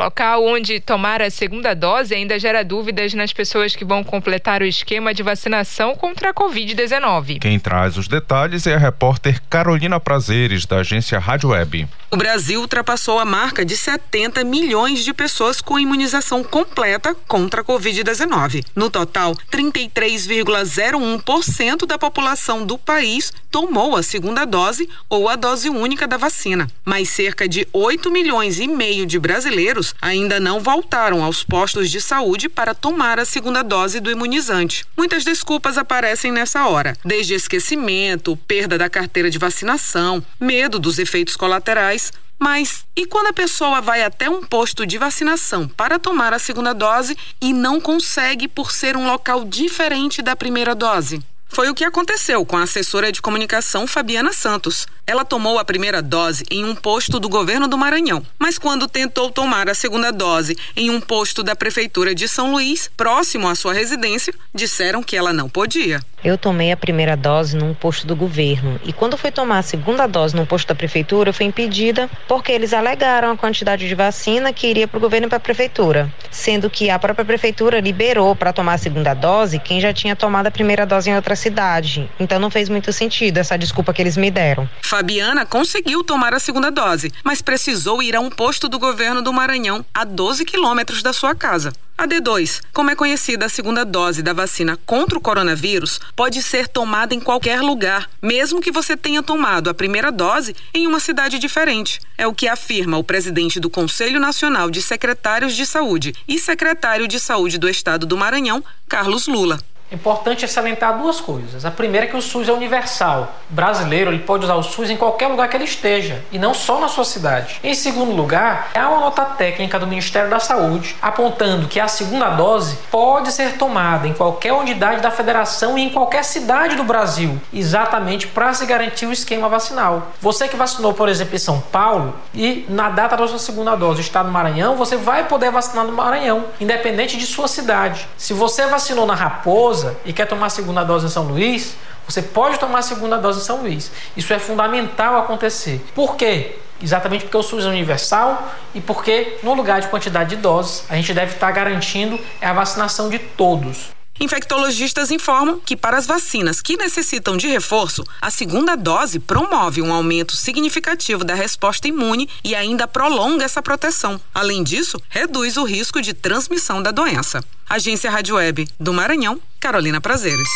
[0.00, 4.64] Local onde tomar a segunda dose ainda gera dúvidas nas pessoas que vão completar o
[4.64, 7.38] esquema de vacinação contra a Covid-19.
[7.38, 11.86] Quem traz os detalhes é a repórter Carolina Prazeres, da agência Rádio Web.
[12.10, 17.64] O Brasil ultrapassou a marca de 70 milhões de pessoas com imunização completa contra a
[17.64, 18.64] Covid-19.
[18.74, 26.08] No total, 33,01% da população do país tomou a segunda dose ou a dose única
[26.08, 26.66] da vacina.
[26.84, 32.00] Mas cerca de 8 milhões e meio de brasileiros ainda não voltaram aos postos de
[32.00, 34.84] saúde para tomar a segunda dose do imunizante.
[34.96, 41.36] Muitas desculpas aparecem nessa hora, desde esquecimento, perda da carteira de vacinação, medo dos efeitos
[41.36, 42.12] colaterais.
[42.38, 46.72] Mas e quando a pessoa vai até um posto de vacinação para tomar a segunda
[46.72, 51.22] dose e não consegue por ser um local diferente da primeira dose?
[51.52, 54.86] Foi o que aconteceu com a assessora de comunicação Fabiana Santos.
[55.04, 59.28] Ela tomou a primeira dose em um posto do governo do Maranhão, mas quando tentou
[59.32, 63.72] tomar a segunda dose em um posto da prefeitura de São Luís, próximo à sua
[63.72, 66.00] residência, disseram que ela não podia.
[66.22, 70.06] Eu tomei a primeira dose num posto do governo e quando fui tomar a segunda
[70.06, 74.52] dose num posto da prefeitura, eu fui impedida porque eles alegaram a quantidade de vacina
[74.52, 78.36] que iria para o governo e para a prefeitura, sendo que a própria prefeitura liberou
[78.36, 82.08] para tomar a segunda dose quem já tinha tomado a primeira dose em outra cidade.
[82.20, 84.68] Então não fez muito sentido essa desculpa que eles me deram.
[84.82, 89.32] Fabiana conseguiu tomar a segunda dose, mas precisou ir a um posto do governo do
[89.32, 91.72] Maranhão, a 12 quilômetros da sua casa.
[92.00, 96.66] A D2, como é conhecida a segunda dose da vacina contra o coronavírus, pode ser
[96.66, 101.38] tomada em qualquer lugar, mesmo que você tenha tomado a primeira dose em uma cidade
[101.38, 102.00] diferente.
[102.16, 107.06] É o que afirma o presidente do Conselho Nacional de Secretários de Saúde e secretário
[107.06, 109.60] de Saúde do Estado do Maranhão, Carlos Lula.
[109.90, 111.64] É importante salientar duas coisas.
[111.64, 113.34] A primeira é que o SUS é universal.
[113.50, 116.54] O brasileiro ele pode usar o SUS em qualquer lugar que ele esteja e não
[116.54, 117.58] só na sua cidade.
[117.64, 122.30] Em segundo lugar, há uma nota técnica do Ministério da Saúde apontando que a segunda
[122.30, 127.40] dose pode ser tomada em qualquer unidade da federação e em qualquer cidade do Brasil,
[127.52, 130.12] exatamente para se garantir o esquema vacinal.
[130.20, 134.00] Você que vacinou, por exemplo, em São Paulo e na data da sua segunda dose
[134.00, 138.06] está no Maranhão, você vai poder vacinar no Maranhão, independente de sua cidade.
[138.16, 141.74] Se você vacinou na Raposa, e quer tomar a segunda dose em São Luís,
[142.06, 143.90] você pode tomar a segunda dose em São Luís.
[144.16, 145.84] Isso é fundamental acontecer.
[145.94, 146.58] Por quê?
[146.82, 150.96] Exatamente porque o SUS é universal e porque, no lugar de quantidade de doses, a
[150.96, 153.90] gente deve estar garantindo a vacinação de todos.
[154.20, 159.90] Infectologistas informam que para as vacinas que necessitam de reforço, a segunda dose promove um
[159.90, 164.20] aumento significativo da resposta imune e ainda prolonga essa proteção.
[164.34, 167.42] Além disso, reduz o risco de transmissão da doença.
[167.68, 170.48] Agência Rádio Web do Maranhão, Carolina Prazeres.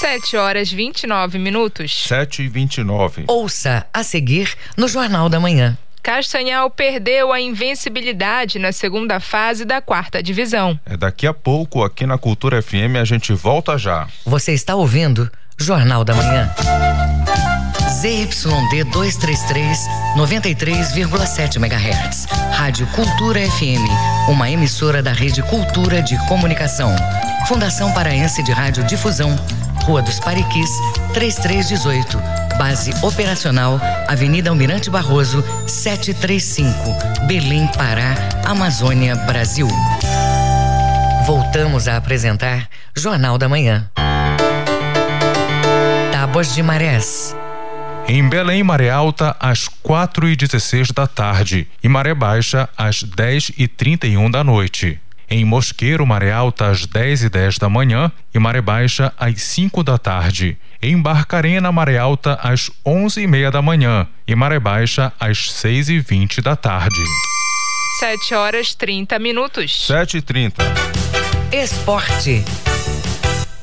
[0.00, 2.04] 7 horas 29 minutos.
[2.06, 3.24] 7 e 29.
[3.26, 5.78] Ouça a seguir no Jornal da Manhã.
[6.02, 10.78] Castanhal perdeu a invencibilidade na segunda fase da quarta divisão.
[10.86, 14.08] É daqui a pouco aqui na Cultura FM a gente volta já.
[14.24, 16.50] Você está ouvindo Jornal da Manhã.
[18.00, 19.78] ZYD 233,
[20.16, 22.24] 93,7 MHz.
[22.52, 26.96] Rádio Cultura FM, uma emissora da Rede Cultura de Comunicação.
[27.46, 29.36] Fundação Paraense de Rádio Difusão,
[29.84, 30.70] Rua dos Pariquis,
[31.12, 32.18] 3318.
[32.58, 39.66] Base operacional, Avenida Almirante Barroso, 735, Belém, Pará, Amazônia, Brasil.
[41.26, 43.88] Voltamos a apresentar Jornal da Manhã.
[46.12, 47.34] Tábuas de Marés.
[48.08, 53.52] Em Belém, maré alta às 4 e 16 da tarde e maré baixa às 10
[53.56, 55.00] e 31 da noite.
[55.32, 59.84] Em Mosqueiro, maré alta às 10 e 10 da manhã e maré baixa às 5
[59.84, 60.58] da tarde.
[60.82, 65.88] Em Barcarena, maré alta às 11 e meia da manhã e maré baixa às 6
[65.88, 67.00] e 20 da tarde.
[68.00, 69.86] 7 horas 30 minutos.
[69.86, 70.64] 7 e 30.
[71.52, 72.44] Esporte.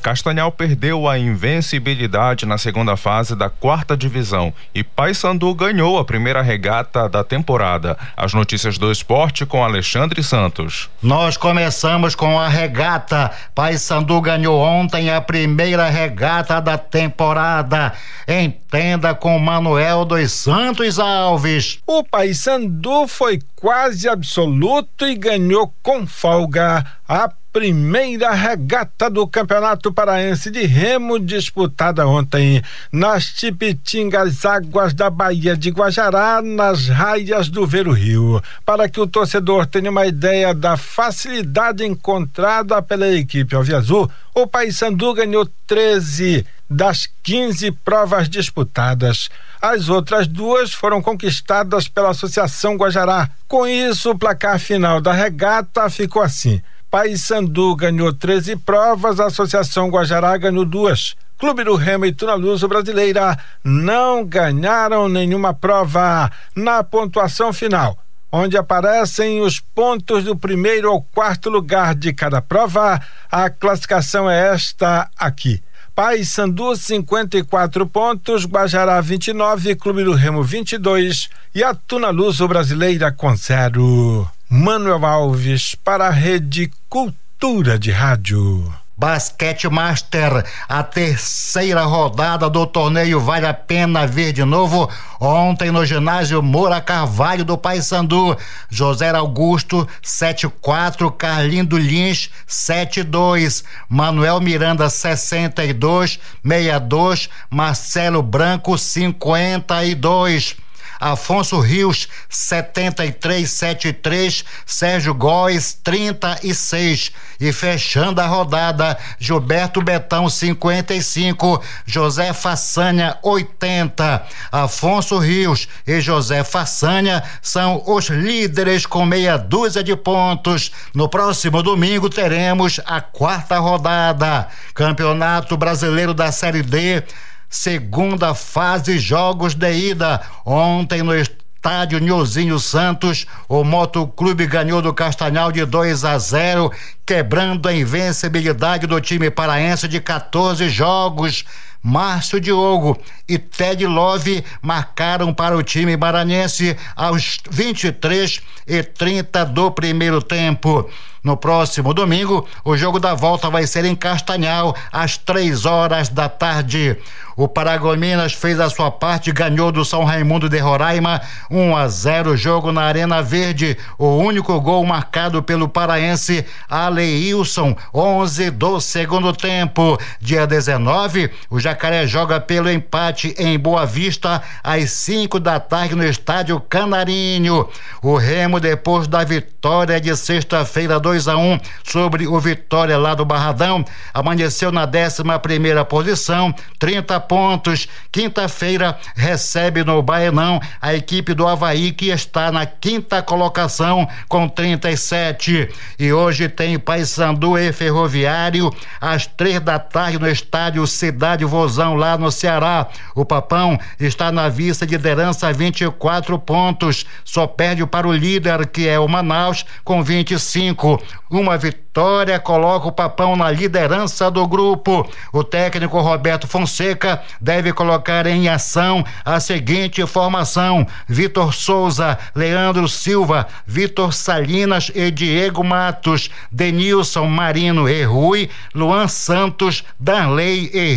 [0.08, 6.40] Castanhal perdeu a invencibilidade na segunda fase da quarta divisão e Paysandu ganhou a primeira
[6.40, 7.94] regata da temporada.
[8.16, 10.88] As notícias do esporte com Alexandre Santos.
[11.02, 13.30] Nós começamos com a regata.
[13.54, 17.92] Paysandu ganhou ontem a primeira regata da temporada.
[18.26, 21.80] Entenda com Manuel dos Santos Alves.
[21.86, 30.50] O Paysandu foi quase absoluto e ganhou com folga a primeira regata do Campeonato Paraense
[30.50, 37.92] de Remo disputada ontem nas Tipitingas Águas da Baía de Guajará, nas raias do Vero
[37.92, 38.42] Rio.
[38.64, 45.14] Para que o torcedor tenha uma ideia da facilidade encontrada pela equipe Alviazul, o Paysandu
[45.14, 49.30] ganhou 13 das 15 provas disputadas.
[49.60, 53.28] As outras duas foram conquistadas pela Associação Guajará.
[53.48, 59.90] Com isso, o placar final da regata ficou assim: Paysandu ganhou 13 provas, a Associação
[59.90, 61.14] Guajará ganhou duas.
[61.38, 67.98] Clube do Remo e Tunaluso Brasileira não ganharam nenhuma prova na pontuação final,
[68.32, 73.00] onde aparecem os pontos do primeiro ao quarto lugar de cada prova.
[73.30, 75.62] A classificação é esta aqui.
[75.94, 84.28] Paysandu 54 pontos, Guajará 29, Clube do Remo 22 e a Tunaluso Brasileira com zero.
[84.50, 88.72] Manuel Alves para a Rede Cultura de Rádio.
[88.96, 94.88] Basquete Master, a terceira rodada do torneio vale a pena ver de novo.
[95.20, 98.38] Ontem no ginásio Moura Carvalho do Paysandu,
[98.72, 110.56] José Augusto 74, Carlindo Lins 72, Manuel Miranda 62, 62, Marcelo Branco 52.
[111.00, 123.16] Afonso Rios 7373, Sérgio Góes 36 e fechando a rodada Gilberto Betão 55, José Façanha
[123.22, 124.26] 80.
[124.50, 130.72] Afonso Rios e José Façanha são os líderes com meia dúzia de pontos.
[130.92, 134.48] No próximo domingo teremos a quarta rodada.
[134.74, 137.04] Campeonato Brasileiro da Série D
[137.48, 140.20] segunda fase jogos de ida.
[140.44, 146.70] Ontem no estádio Nilzinho Santos, o Motoclube ganhou do Castanhal de 2 a 0,
[147.04, 151.44] quebrando a invencibilidade do time paraense de 14 jogos.
[151.82, 159.70] Márcio Diogo e Ted Love marcaram para o time maranhense aos 23 e 30 do
[159.70, 160.88] primeiro tempo.
[161.22, 166.28] No próximo domingo, o jogo da volta vai ser em Castanhal, às três horas da
[166.28, 166.96] tarde.
[167.36, 171.86] O Paragominas fez a sua parte e ganhou do São Raimundo de Roraima 1 a
[171.86, 173.76] 0 jogo na Arena Verde.
[173.96, 179.96] O único gol marcado pelo paraense Aleilson, 11 do segundo tempo.
[180.20, 186.02] Dia 19, o Jacaré joga pelo empate em Boa Vista às 5 da tarde no
[186.02, 187.68] estádio Canarinho.
[188.02, 193.22] O Remo, depois da vitória de sexta-feira 2 a 1 sobre o Vitória lá do
[193.22, 197.86] Barradão, amanheceu na 11 primeira posição, 30 pontos.
[198.10, 205.68] Quinta-feira recebe no Baenão a equipe do Havaí que está na quinta colocação com 37
[205.98, 212.16] e hoje tem Paysandu e Ferroviário, às três da tarde no estádio Cidade Vozão, lá
[212.16, 212.86] no Ceará.
[213.16, 218.86] O Papão está na vista de liderança 24 pontos, só perde para o líder, que
[218.86, 221.02] é o Manaus, com 25.
[221.28, 225.06] Uma vitória coloca o Papão na liderança do grupo.
[225.32, 233.46] O técnico Roberto Fonseca deve colocar em ação a seguinte formação: Vitor Souza, Leandro Silva,
[233.66, 240.94] Vitor Salinas e Diego Matos, Denilson Marino e Rui, Luan Santos, Darley e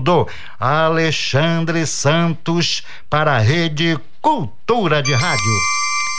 [0.00, 0.26] Rildo,
[0.58, 5.52] Alexandre Santos para a Rede Cultura de Rádio.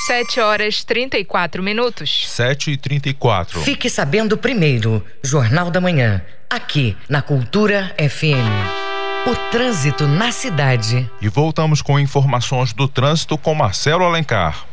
[0.05, 2.29] 7 horas 34 minutos.
[2.29, 3.59] 7 e 34.
[3.61, 9.27] Fique sabendo primeiro, Jornal da Manhã, aqui na Cultura FM.
[9.27, 11.09] O trânsito na cidade.
[11.21, 14.65] E voltamos com informações do trânsito com Marcelo Alencar.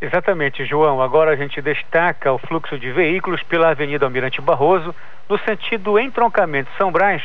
[0.00, 1.02] Exatamente, João.
[1.02, 4.94] Agora a gente destaca o fluxo de veículos pela Avenida Almirante Barroso,
[5.28, 7.22] no sentido entroncamento São Brás.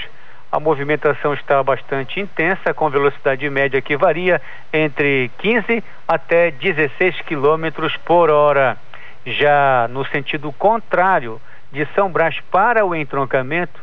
[0.54, 4.40] A movimentação está bastante intensa, com velocidade média que varia
[4.72, 8.78] entre 15 até 16 quilômetros por hora.
[9.26, 11.42] Já no sentido contrário,
[11.72, 13.82] de São Brás para o entroncamento,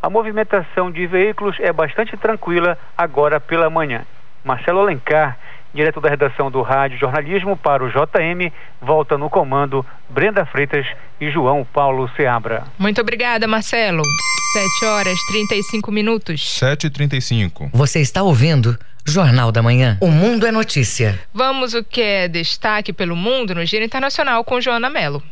[0.00, 4.02] a movimentação de veículos é bastante tranquila agora pela manhã.
[4.44, 5.36] Marcelo Alencar
[5.74, 10.86] direto da redação do Rádio Jornalismo para o JM, volta no comando Brenda Freitas
[11.20, 12.62] e João Paulo Seabra.
[12.78, 14.02] Muito obrigada, Marcelo.
[14.52, 16.58] 7 horas 35 minutos.
[16.58, 19.96] 7 e 35 Você está ouvindo Jornal da Manhã.
[19.98, 21.18] O Mundo é Notícia.
[21.32, 25.22] Vamos o que é destaque pelo mundo no Giro Internacional com Joana Mello.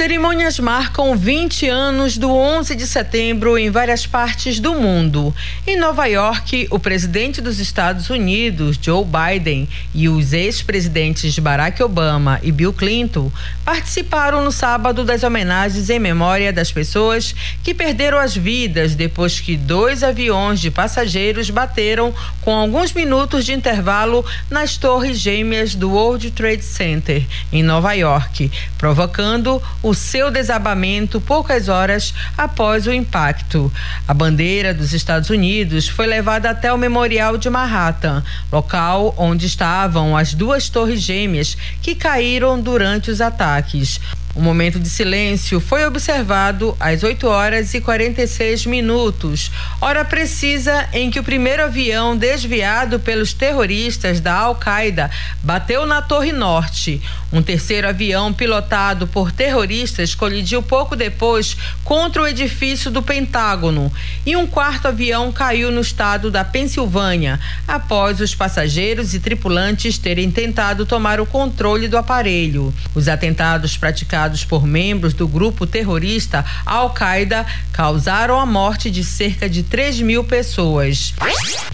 [0.00, 5.34] Cerimônias marcam 20 anos do 11 de setembro em várias partes do mundo.
[5.66, 12.40] Em Nova York, o presidente dos Estados Unidos, Joe Biden, e os ex-presidentes Barack Obama
[12.42, 13.30] e Bill Clinton
[13.62, 19.54] participaram no sábado das homenagens em memória das pessoas que perderam as vidas depois que
[19.54, 26.30] dois aviões de passageiros bateram com alguns minutos de intervalo nas torres gêmeas do World
[26.30, 27.22] Trade Center,
[27.52, 33.72] em Nova York, provocando o seu desabamento poucas horas após o impacto.
[34.06, 40.16] A bandeira dos Estados Unidos foi levada até o Memorial de Manhattan, local onde estavam
[40.16, 44.00] as duas torres gêmeas que caíram durante os ataques.
[44.32, 49.50] O momento de silêncio foi observado às 8 horas e 46 minutos,
[49.80, 55.10] hora precisa em que o primeiro avião desviado pelos terroristas da Al-Qaeda
[55.42, 57.02] bateu na Torre Norte.
[57.32, 63.92] Um terceiro avião pilotado por terroristas colidiu pouco depois contra o edifício do Pentágono
[64.24, 70.30] e um quarto avião caiu no estado da Pensilvânia após os passageiros e tripulantes terem
[70.30, 72.72] tentado tomar o controle do aparelho.
[72.94, 79.62] Os atentados praticados por membros do grupo terrorista Al-Qaeda causaram a morte de cerca de
[79.62, 81.14] 3 mil pessoas.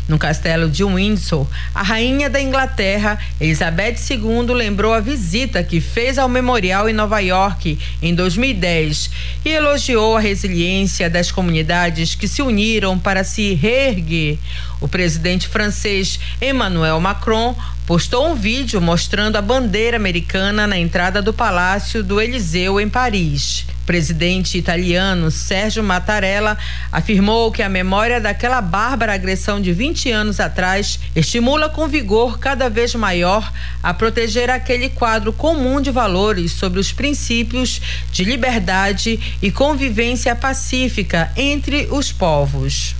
[0.08, 1.44] No castelo de Windsor,
[1.74, 7.18] a rainha da Inglaterra, Elizabeth II, lembrou a visita que fez ao memorial em Nova
[7.18, 9.10] York em 2010
[9.44, 14.38] e elogiou a resiliência das comunidades que se uniram para se reerguer.
[14.80, 21.32] O presidente francês Emmanuel Macron postou um vídeo mostrando a bandeira americana na entrada do
[21.32, 23.64] Palácio do Eliseu em Paris.
[23.82, 26.58] O presidente italiano Sérgio Mattarella
[26.90, 32.68] afirmou que a memória daquela bárbara agressão de 20 anos atrás estimula com vigor cada
[32.68, 37.80] vez maior a proteger aquele quadro comum de valores sobre os princípios
[38.10, 42.96] de liberdade e convivência pacífica entre os povos.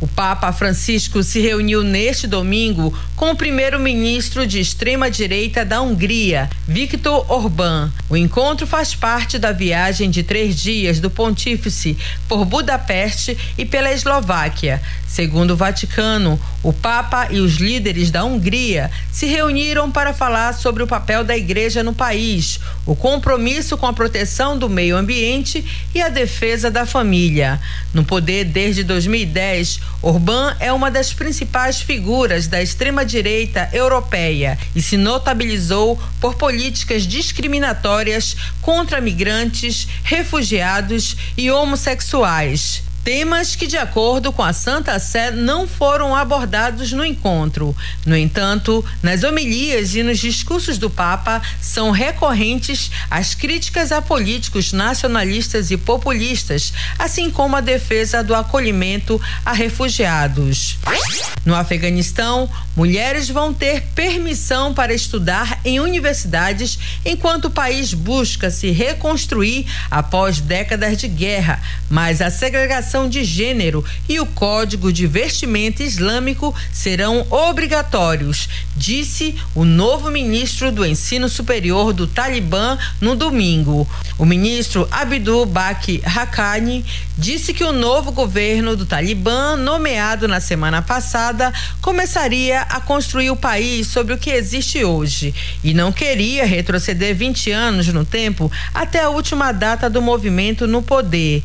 [0.00, 7.30] O Papa Francisco se reuniu neste domingo com o primeiro-ministro de extrema-direita da Hungria, Viktor
[7.30, 7.90] Orbán.
[8.08, 13.92] O encontro faz parte da viagem de três dias do Pontífice por Budapeste e pela
[13.92, 14.80] Eslováquia.
[15.06, 20.82] Segundo o Vaticano, o Papa e os líderes da Hungria se reuniram para falar sobre
[20.82, 26.02] o papel da Igreja no país, o compromisso com a proteção do meio ambiente e
[26.02, 27.60] a defesa da família.
[27.94, 34.96] No poder desde 2010, Orbán é uma das principais figuras da extrema-direita europeia e se
[34.96, 42.87] notabilizou por políticas discriminatórias contra migrantes, refugiados e homossexuais.
[43.04, 47.74] Temas que, de acordo com a Santa Sé, não foram abordados no encontro.
[48.04, 54.72] No entanto, nas homilias e nos discursos do Papa são recorrentes as críticas a políticos
[54.72, 60.76] nacionalistas e populistas, assim como a defesa do acolhimento a refugiados.
[61.44, 68.70] No Afeganistão, mulheres vão ter permissão para estudar em universidades enquanto o país busca se
[68.70, 75.82] reconstruir após décadas de guerra, mas a segregação de gênero e o Código de Vestimenta
[75.82, 83.86] Islâmico serão obrigatórios, disse o novo ministro do Ensino Superior do Talibã no domingo.
[84.18, 86.84] O ministro Abdul Baki Haqqani
[87.16, 93.36] disse que o novo governo do Talibã, nomeado na semana passada, começaria a construir o
[93.36, 99.02] país sobre o que existe hoje e não queria retroceder 20 anos no tempo até
[99.02, 101.42] a última data do movimento no poder.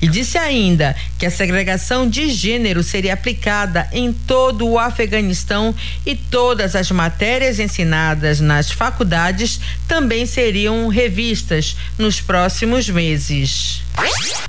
[0.00, 0.85] E disse ainda
[1.18, 5.74] que a segregação de gênero seria aplicada em todo o Afeganistão
[6.04, 13.82] e todas as matérias ensinadas nas faculdades também seriam revistas nos próximos meses.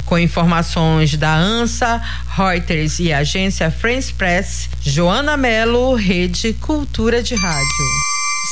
[0.05, 2.01] Com informações da ANSA,
[2.35, 7.85] Reuters e agência France Press, Joana Melo, Rede Cultura de Rádio.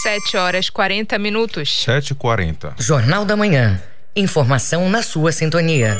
[0.04, 1.86] 7 horas 40 minutos.
[1.88, 2.74] 7h40.
[2.78, 3.82] Jornal da Manhã.
[4.16, 6.00] Informação na sua sintonia.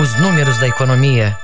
[0.00, 1.36] Os números da economia.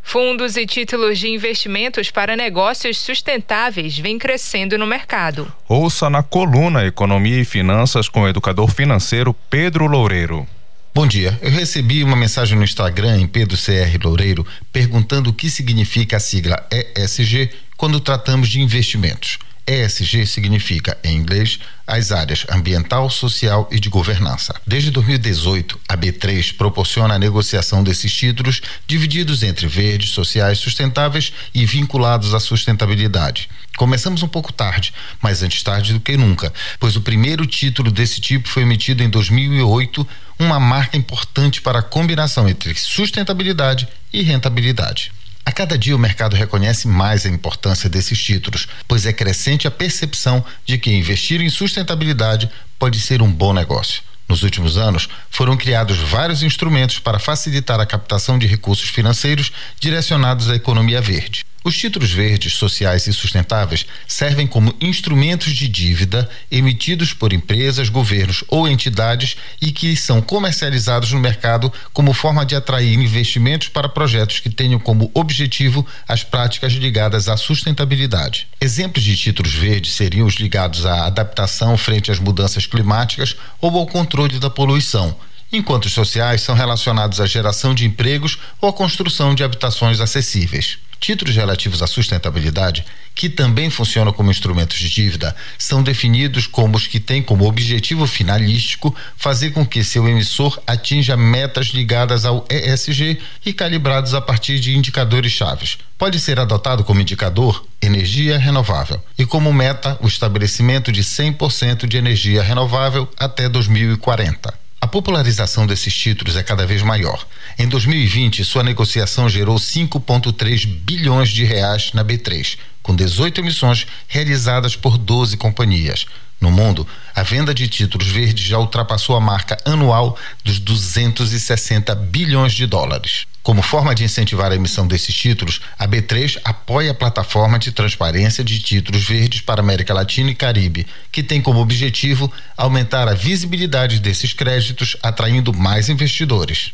[0.00, 5.52] Fundos e títulos de investimentos para negócios sustentáveis vêm crescendo no mercado.
[5.68, 10.46] Ouça na coluna Economia e Finanças com o educador financeiro Pedro Loureiro.
[10.94, 11.36] Bom dia.
[11.42, 16.20] Eu recebi uma mensagem no Instagram em Pedro CR Loureiro perguntando o que significa a
[16.20, 19.36] sigla ESG quando tratamos de investimentos.
[19.66, 24.54] ESG significa, em inglês, as áreas ambiental, social e de governança.
[24.66, 31.64] Desde 2018, a B3 proporciona a negociação desses títulos divididos entre verdes, sociais, sustentáveis e
[31.66, 33.48] vinculados à sustentabilidade.
[33.76, 34.92] Começamos um pouco tarde,
[35.22, 39.08] mas antes tarde do que nunca, pois o primeiro título desse tipo foi emitido em
[39.08, 40.06] 2008,
[40.38, 45.12] uma marca importante para a combinação entre sustentabilidade e rentabilidade.
[45.50, 49.70] A cada dia o mercado reconhece mais a importância desses títulos, pois é crescente a
[49.70, 52.48] percepção de que investir em sustentabilidade
[52.78, 54.00] pode ser um bom negócio.
[54.28, 60.48] Nos últimos anos, foram criados vários instrumentos para facilitar a captação de recursos financeiros direcionados
[60.48, 61.44] à economia verde.
[61.62, 68.42] Os títulos verdes, sociais e sustentáveis servem como instrumentos de dívida emitidos por empresas, governos
[68.48, 74.40] ou entidades e que são comercializados no mercado como forma de atrair investimentos para projetos
[74.40, 78.48] que tenham como objetivo as práticas ligadas à sustentabilidade.
[78.58, 83.86] Exemplos de títulos verdes seriam os ligados à adaptação frente às mudanças climáticas ou ao
[83.86, 85.14] controle da poluição
[85.52, 90.78] enquanto os sociais são relacionados à geração de empregos ou à construção de habitações acessíveis.
[91.00, 92.84] Títulos relativos à sustentabilidade,
[93.14, 98.06] que também funcionam como instrumentos de dívida, são definidos como os que têm como objetivo
[98.06, 104.60] finalístico fazer com que seu emissor atinja metas ligadas ao ESG e calibrados a partir
[104.60, 105.78] de indicadores chaves.
[105.96, 111.96] Pode ser adotado como indicador energia renovável e como meta o estabelecimento de 100% de
[111.96, 114.59] energia renovável até 2040.
[114.80, 117.26] A popularização desses títulos é cada vez maior.
[117.58, 124.74] Em 2020, sua negociação gerou 5,3 bilhões de reais na B3, com 18 emissões realizadas
[124.74, 126.06] por 12 companhias.
[126.40, 132.54] No mundo, a venda de títulos verdes já ultrapassou a marca anual dos 260 bilhões
[132.54, 133.26] de dólares.
[133.42, 138.44] Como forma de incentivar a emissão desses títulos, a B3 apoia a plataforma de transparência
[138.44, 143.98] de títulos verdes para América Latina e Caribe, que tem como objetivo aumentar a visibilidade
[143.98, 146.72] desses créditos, atraindo mais investidores.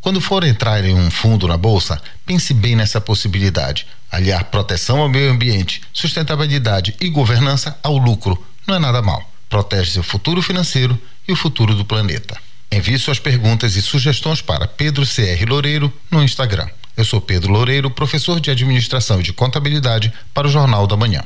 [0.00, 3.86] Quando for entrar em um fundo na bolsa, pense bem nessa possibilidade.
[4.10, 9.30] Aliar proteção ao meio ambiente, sustentabilidade e governança ao lucro não é nada mal.
[9.50, 10.98] Protege seu futuro financeiro
[11.28, 12.45] e o futuro do planeta.
[12.76, 16.68] Envie suas perguntas e sugestões para Pedro CR Loureiro no Instagram.
[16.94, 21.24] Eu sou Pedro Loureiro, professor de Administração e de Contabilidade para o Jornal da Manhã.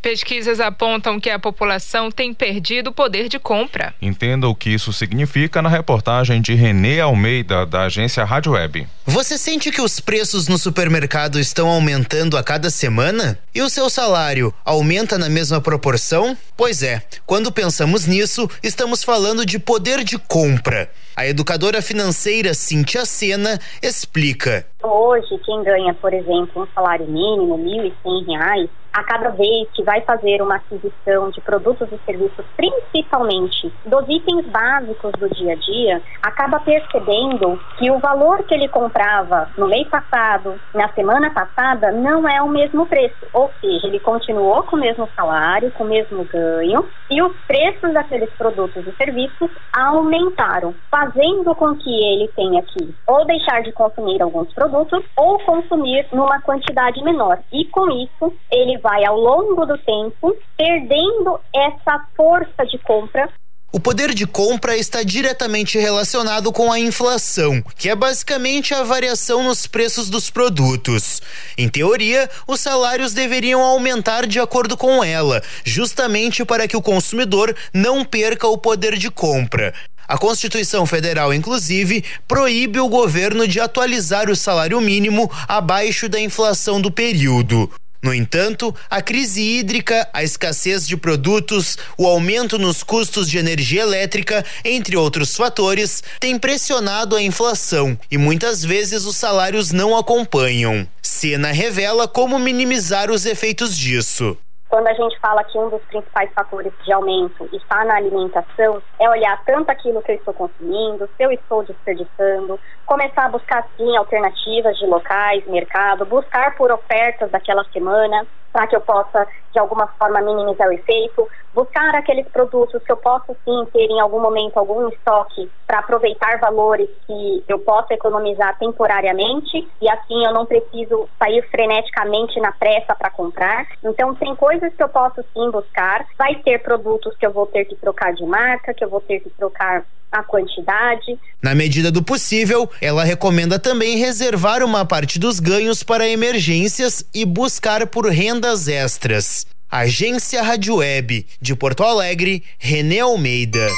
[0.00, 3.94] Pesquisas apontam que a população tem perdido o poder de compra.
[4.00, 8.86] Entenda o que isso significa na reportagem de Renê Almeida, da agência Rádio Web.
[9.04, 13.38] Você sente que os preços no supermercado estão aumentando a cada semana?
[13.52, 16.36] E o seu salário aumenta na mesma proporção?
[16.56, 20.88] Pois é, quando pensamos nisso, estamos falando de poder de compra.
[21.16, 24.64] A educadora financeira Cintia Sena explica.
[24.80, 30.00] Hoje, quem ganha, por exemplo, um salário mínimo, R$ 1.100, a cada vez que vai
[30.02, 36.02] fazer uma aquisição de produtos e serviços, principalmente dos itens básicos do dia a dia,
[36.22, 42.28] acaba percebendo que o valor que ele comprava no mês passado, na semana passada, não
[42.28, 43.26] é o mesmo preço.
[43.32, 47.92] Ou seja, ele continuou com o mesmo salário, com o mesmo ganho, e os preços
[47.92, 54.22] daqueles produtos e serviços aumentaram, fazendo com que ele tenha que ou deixar de consumir
[54.22, 54.67] alguns produtos
[55.16, 57.38] ou consumir numa quantidade menor.
[57.52, 63.28] E com isso, ele vai ao longo do tempo perdendo essa força de compra
[63.70, 69.42] o poder de compra está diretamente relacionado com a inflação, que é basicamente a variação
[69.42, 71.20] nos preços dos produtos.
[71.56, 77.54] Em teoria, os salários deveriam aumentar de acordo com ela, justamente para que o consumidor
[77.74, 79.74] não perca o poder de compra.
[80.08, 86.80] A Constituição Federal, inclusive, proíbe o governo de atualizar o salário mínimo abaixo da inflação
[86.80, 87.70] do período.
[88.02, 93.82] No entanto, a crise hídrica, a escassez de produtos, o aumento nos custos de energia
[93.82, 100.88] elétrica, entre outros fatores, têm pressionado a inflação e muitas vezes os salários não acompanham.
[101.02, 104.38] Sena revela como minimizar os efeitos disso.
[104.68, 109.08] Quando a gente fala que um dos principais fatores de aumento está na alimentação, é
[109.08, 113.96] olhar tanto aquilo que eu estou consumindo, se eu estou desperdiçando, começar a buscar sim
[113.96, 119.86] alternativas de locais, mercado, buscar por ofertas daquela semana, para que eu possa de alguma
[119.98, 124.56] forma minimizar o efeito, buscar aqueles produtos que eu posso sim ter em algum momento
[124.56, 131.08] algum estoque para aproveitar valores que eu possa economizar temporariamente e assim eu não preciso
[131.22, 133.66] sair freneticamente na pressa para comprar.
[133.84, 137.64] Então tem coisas que eu posso sim buscar, vai ter produtos que eu vou ter
[137.64, 141.18] que trocar de marca, que eu vou ter que trocar a quantidade.
[141.42, 147.24] Na medida do possível, ela recomenda também reservar uma parte dos ganhos para emergências e
[147.24, 149.46] buscar por rendas extras.
[149.70, 153.68] Agência Rádio Web de Porto Alegre, Renê Almeida.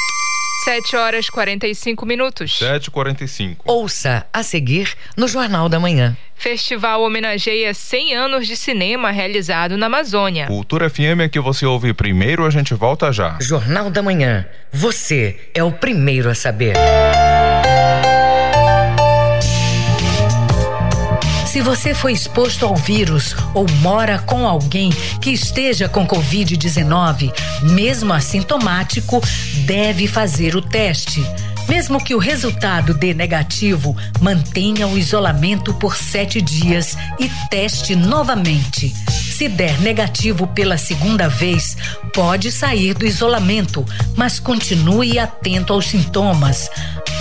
[0.64, 2.58] 7 horas 45 minutos.
[2.61, 3.56] 7h45.
[3.64, 6.14] Ouça a seguir no Jornal da Manhã.
[6.34, 10.46] Festival homenageia 100 anos de cinema realizado na Amazônia.
[10.46, 13.38] Cultura FM é que você ouve primeiro, a gente volta já.
[13.40, 14.46] Jornal da Manhã.
[14.70, 16.74] Você é o primeiro a saber.
[21.51, 24.90] Se você foi exposto ao vírus ou mora com alguém
[25.20, 27.32] que esteja com Covid-19,
[27.74, 29.20] mesmo assintomático,
[29.66, 31.20] deve fazer o teste.
[31.68, 38.94] Mesmo que o resultado dê negativo, mantenha o isolamento por sete dias e teste novamente.
[39.41, 41.74] Se der negativo pela segunda vez,
[42.12, 46.70] pode sair do isolamento, mas continue atento aos sintomas.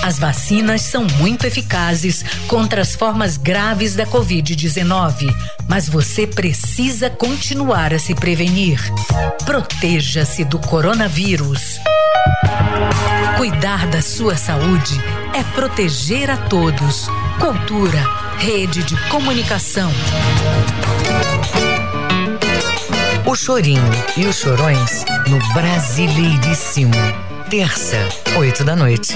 [0.04, 5.34] As vacinas são muito eficazes contra as formas graves da Covid-19,
[5.66, 8.82] mas você precisa continuar a se prevenir.
[9.46, 11.80] Proteja-se do coronavírus.
[13.38, 15.02] Cuidar da sua saúde
[15.34, 17.08] é proteger a todos.
[17.40, 18.04] Cultura,
[18.40, 19.90] rede de comunicação.
[23.26, 26.94] O Chorinho e os Chorões no Brasileiríssimo.
[27.50, 27.98] Terça,
[28.38, 29.16] oito da noite.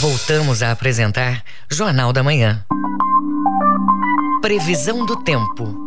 [0.00, 2.64] Voltamos a apresentar Jornal da Manhã.
[4.40, 5.79] Previsão do tempo.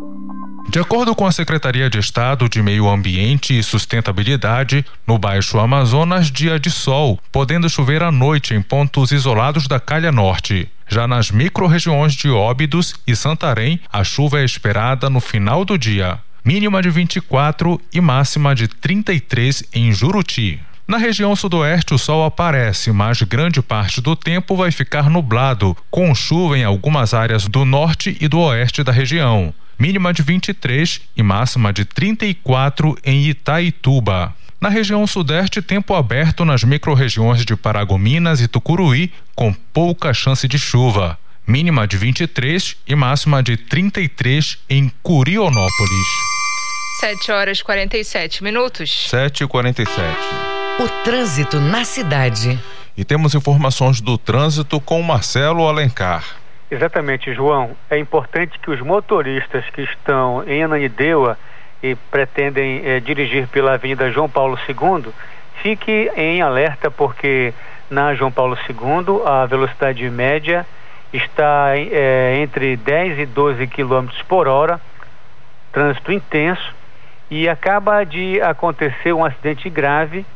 [0.74, 6.32] De acordo com a Secretaria de Estado de Meio Ambiente e Sustentabilidade, no Baixo Amazonas,
[6.32, 10.68] dia de sol, podendo chover à noite em pontos isolados da Calha Norte.
[10.88, 16.18] Já nas microrregiões de Óbidos e Santarém, a chuva é esperada no final do dia.
[16.44, 20.58] Mínima de 24 e máxima de 33 em Juruti.
[20.88, 26.12] Na região sudoeste, o sol aparece, mas grande parte do tempo vai ficar nublado, com
[26.16, 31.22] chuva em algumas áreas do norte e do oeste da região mínima de 23 e
[31.22, 34.34] máxima de 34 em Itaituba.
[34.60, 40.58] Na região sudeste, tempo aberto nas microrregiões de Paragominas e Tucuruí, com pouca chance de
[40.58, 41.18] chuva.
[41.46, 46.08] Mínima de 23 e máxima de 33 em Curionópolis.
[47.00, 49.10] 7 horas 47 minutos.
[49.10, 50.00] 7 e 47.
[50.78, 52.58] O trânsito na cidade.
[52.96, 56.24] E temos informações do trânsito com Marcelo Alencar.
[56.74, 57.76] Exatamente, João.
[57.88, 61.38] É importante que os motoristas que estão em Ananindeua
[61.80, 65.12] e pretendem é, dirigir pela Avenida João Paulo II
[65.62, 67.54] fiquem em alerta, porque
[67.88, 70.66] na João Paulo II a velocidade média
[71.12, 74.80] está é, entre 10 e 12 km por hora,
[75.70, 76.74] trânsito intenso,
[77.30, 80.26] e acaba de acontecer um acidente grave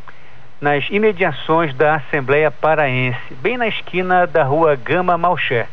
[0.61, 5.67] nas imediações da Assembleia Paraense, bem na esquina da rua Gama Malcher.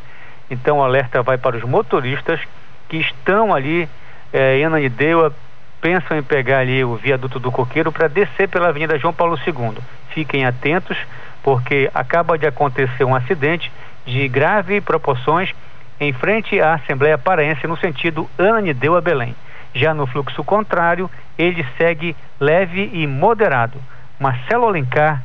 [0.50, 2.40] Então o alerta vai para os motoristas
[2.88, 3.90] que estão ali
[4.32, 5.34] é, em Ananindeua,
[5.82, 9.78] pensam em pegar ali o viaduto do Coqueiro para descer pela Avenida João Paulo II.
[10.10, 10.98] Fiquem atentos,
[11.44, 13.72] porque acaba de acontecer um acidente
[14.06, 15.54] de grave proporções
[16.00, 19.36] em frente à Assembleia Paraense no sentido Ananindeua Belém.
[19.74, 23.78] Já no fluxo contrário, ele segue leve e moderado.
[24.20, 25.22] Marcelo Alencar,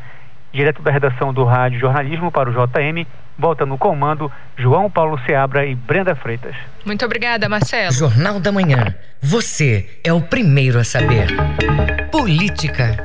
[0.53, 3.07] direto da redação do Rádio Jornalismo para o JM,
[3.41, 6.55] volta no comando João Paulo Seabra e Brenda Freitas.
[6.85, 7.93] Muito obrigada, Marcelo.
[7.93, 8.95] Jornal da Manhã.
[9.21, 11.29] Você é o primeiro a saber.
[12.13, 12.97] Política.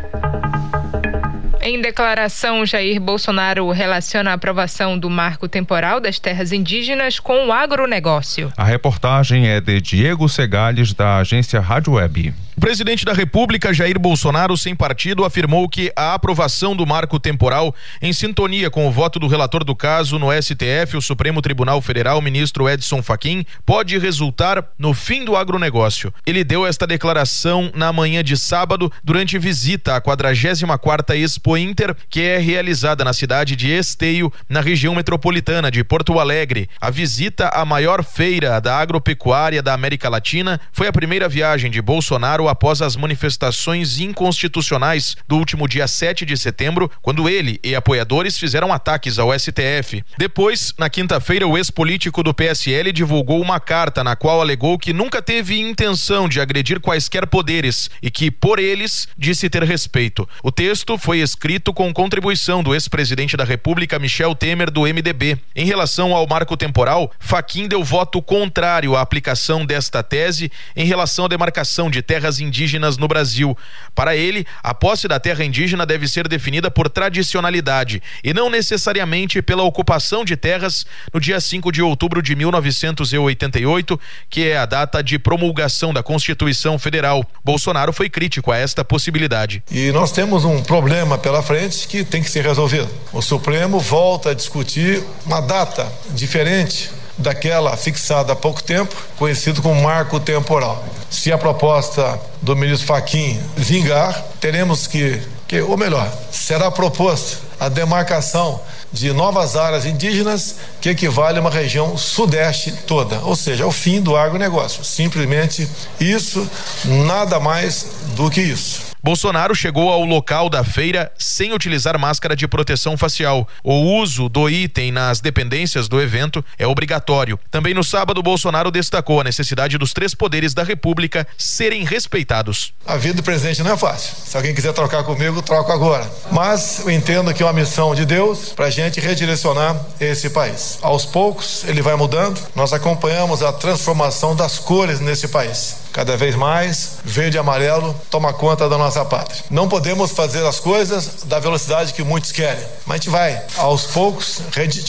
[1.67, 7.51] Em declaração, Jair Bolsonaro relaciona a aprovação do marco temporal das terras indígenas com o
[7.51, 8.53] agronegócio.
[8.55, 12.36] A reportagem é de Diego Segales, da agência Rádio Web.
[12.58, 17.76] O presidente da República, Jair Bolsonaro, sem partido, afirmou que a aprovação do marco temporal,
[18.01, 22.22] em sintonia com o voto do relator do caso no STF, o Supremo Tribunal Federal,
[22.22, 26.14] ministro Edson Fachin, pode resultar no fim do agronegócio.
[26.26, 32.22] Ele deu esta declaração na manhã de sábado, durante visita à 44 Expo Inter, que
[32.22, 36.70] é realizada na cidade de Esteio, na região metropolitana de Porto Alegre.
[36.80, 41.82] A visita à maior feira da agropecuária da América Latina foi a primeira viagem de
[41.82, 48.38] Bolsonaro após as manifestações inconstitucionais do último dia 7 de setembro, quando ele e apoiadores
[48.38, 50.04] fizeram ataques ao STF.
[50.18, 55.22] Depois, na quinta-feira, o ex-político do PSL divulgou uma carta na qual alegou que nunca
[55.22, 60.28] teve intenção de agredir quaisquer poderes e que, por eles, disse ter respeito.
[60.43, 65.38] O texto foi escrito com contribuição do ex-presidente da República, Michel Temer, do MDB.
[65.56, 71.26] Em relação ao marco temporal, Faquim deu voto contrário à aplicação desta tese em relação
[71.26, 73.57] à demarcação de terras terras indígenas no Brasil.
[73.93, 79.41] Para ele, a posse da terra indígena deve ser definida por tradicionalidade e não necessariamente
[79.41, 85.03] pela ocupação de terras no dia 5 de outubro de 1988, que é a data
[85.03, 87.25] de promulgação da Constituição Federal.
[87.43, 89.63] Bolsonaro foi crítico a esta possibilidade.
[89.71, 92.89] E nós temos um problema pela frente que tem que ser resolvido.
[93.13, 99.82] O Supremo volta a discutir uma data diferente daquela fixada há pouco tempo, conhecido como
[99.82, 100.84] marco temporal.
[101.09, 107.70] Se a proposta do ministro Faquim vingar, teremos que, que ou melhor, será proposta a
[107.70, 108.59] demarcação
[108.91, 114.01] de novas áreas indígenas que equivale a uma região sudeste toda, ou seja, o fim
[114.01, 114.84] do agronegócio.
[114.84, 115.68] Simplesmente
[115.99, 116.47] isso,
[116.84, 118.95] nada mais do que isso.
[119.06, 123.47] Bolsonaro chegou ao local da feira sem utilizar máscara de proteção facial.
[123.64, 127.39] O uso do item nas dependências do evento é obrigatório.
[127.51, 132.74] Também no sábado, Bolsonaro destacou a necessidade dos três poderes da República serem respeitados.
[132.84, 134.16] A vida do presidente não é fácil.
[134.26, 136.10] Se alguém quiser trocar comigo, troco agora.
[136.32, 140.80] Mas eu entendo que é uma missão de Deus para a gente redirecionar esse país.
[140.82, 142.41] Aos poucos, ele vai mudando.
[142.56, 145.86] Nós acompanhamos a transformação das cores nesse país.
[145.95, 149.43] Cada vez mais, verde e amarelo toma conta da nossa pátria.
[149.50, 153.88] Não podemos fazer as coisas da velocidade que muitos querem, mas a gente vai, aos
[153.88, 154.41] poucos,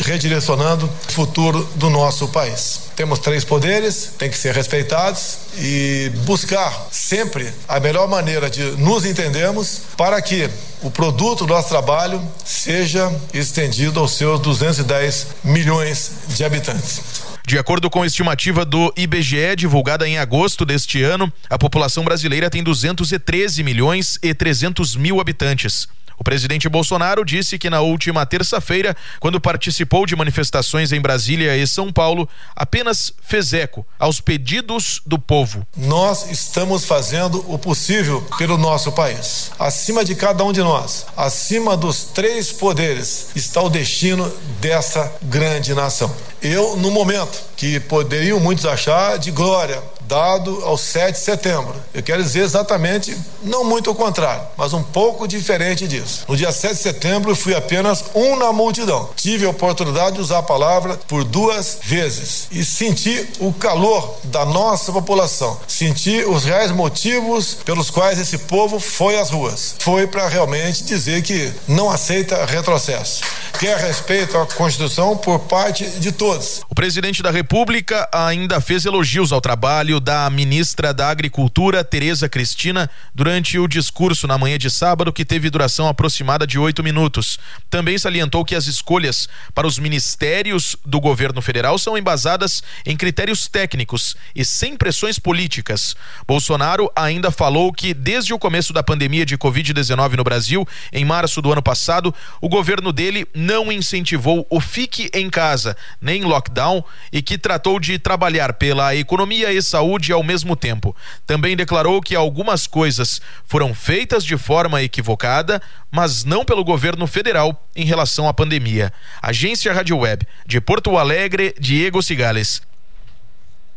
[0.04, 2.82] redirecionando o futuro do nosso país.
[2.94, 9.04] Temos três poderes, tem que ser respeitados e buscar sempre a melhor maneira de nos
[9.04, 10.48] entendermos para que
[10.82, 17.35] o produto do nosso trabalho seja estendido aos seus 210 milhões de habitantes.
[17.46, 22.50] De acordo com a estimativa do IBGE, divulgada em agosto deste ano, a população brasileira
[22.50, 25.86] tem 213 milhões e 300 mil habitantes.
[26.18, 31.66] O presidente Bolsonaro disse que na última terça-feira, quando participou de manifestações em Brasília e
[31.68, 35.64] São Paulo, apenas fez eco aos pedidos do povo.
[35.76, 39.52] Nós estamos fazendo o possível pelo nosso país.
[39.58, 45.74] Acima de cada um de nós, acima dos três poderes, está o destino dessa grande
[45.74, 46.12] nação.
[46.46, 51.74] Eu, no momento que poderiam muitos achar de glória, dado ao 7 de setembro.
[51.92, 56.24] Eu quero dizer exatamente, não muito ao contrário, mas um pouco diferente disso.
[56.28, 59.10] No dia 7 de setembro, eu fui apenas um na multidão.
[59.16, 64.44] Tive a oportunidade de usar a palavra por duas vezes e senti o calor da
[64.44, 65.58] nossa população.
[65.66, 69.74] Senti os reais motivos pelos quais esse povo foi às ruas.
[69.78, 73.22] Foi para realmente dizer que não aceita retrocesso
[73.56, 76.60] quer respeito à Constituição por parte de todos.
[76.68, 82.90] O presidente da República ainda fez elogios ao trabalho da ministra da Agricultura, Tereza Cristina,
[83.14, 87.38] durante o discurso na manhã de sábado, que teve duração aproximada de oito minutos.
[87.70, 93.48] Também salientou que as escolhas para os ministérios do governo federal são embasadas em critérios
[93.48, 95.96] técnicos e sem pressões políticas.
[96.26, 101.40] Bolsonaro ainda falou que, desde o começo da pandemia de Covid-19 no Brasil, em março
[101.40, 107.22] do ano passado, o governo dele não incentivou o fique em casa, nem lockdown, e
[107.22, 110.94] que tratou de trabalhar pela economia e saúde ao mesmo tempo.
[111.26, 115.60] Também declarou que algumas coisas foram feitas de forma equivocada,
[115.90, 118.92] mas não pelo governo federal em relação à pandemia.
[119.22, 122.60] Agência Rádio Web de Porto Alegre, Diego Cigales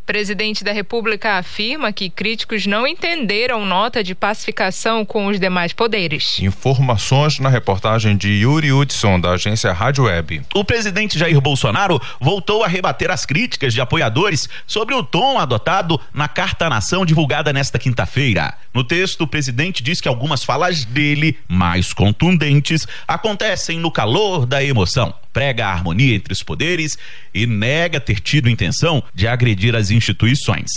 [0.10, 6.40] presidente da República afirma que críticos não entenderam nota de pacificação com os demais poderes.
[6.40, 10.42] Informações na reportagem de Yuri Hudson, da agência Rádio Web.
[10.56, 16.02] O presidente Jair Bolsonaro voltou a rebater as críticas de apoiadores sobre o tom adotado
[16.12, 18.56] na Carta à Nação divulgada nesta quinta-feira.
[18.74, 24.64] No texto, o presidente diz que algumas falas dele, mais contundentes, acontecem no calor da
[24.64, 26.98] emoção prega a harmonia entre os poderes
[27.34, 30.70] e nega ter tido intenção de agredir as instituições.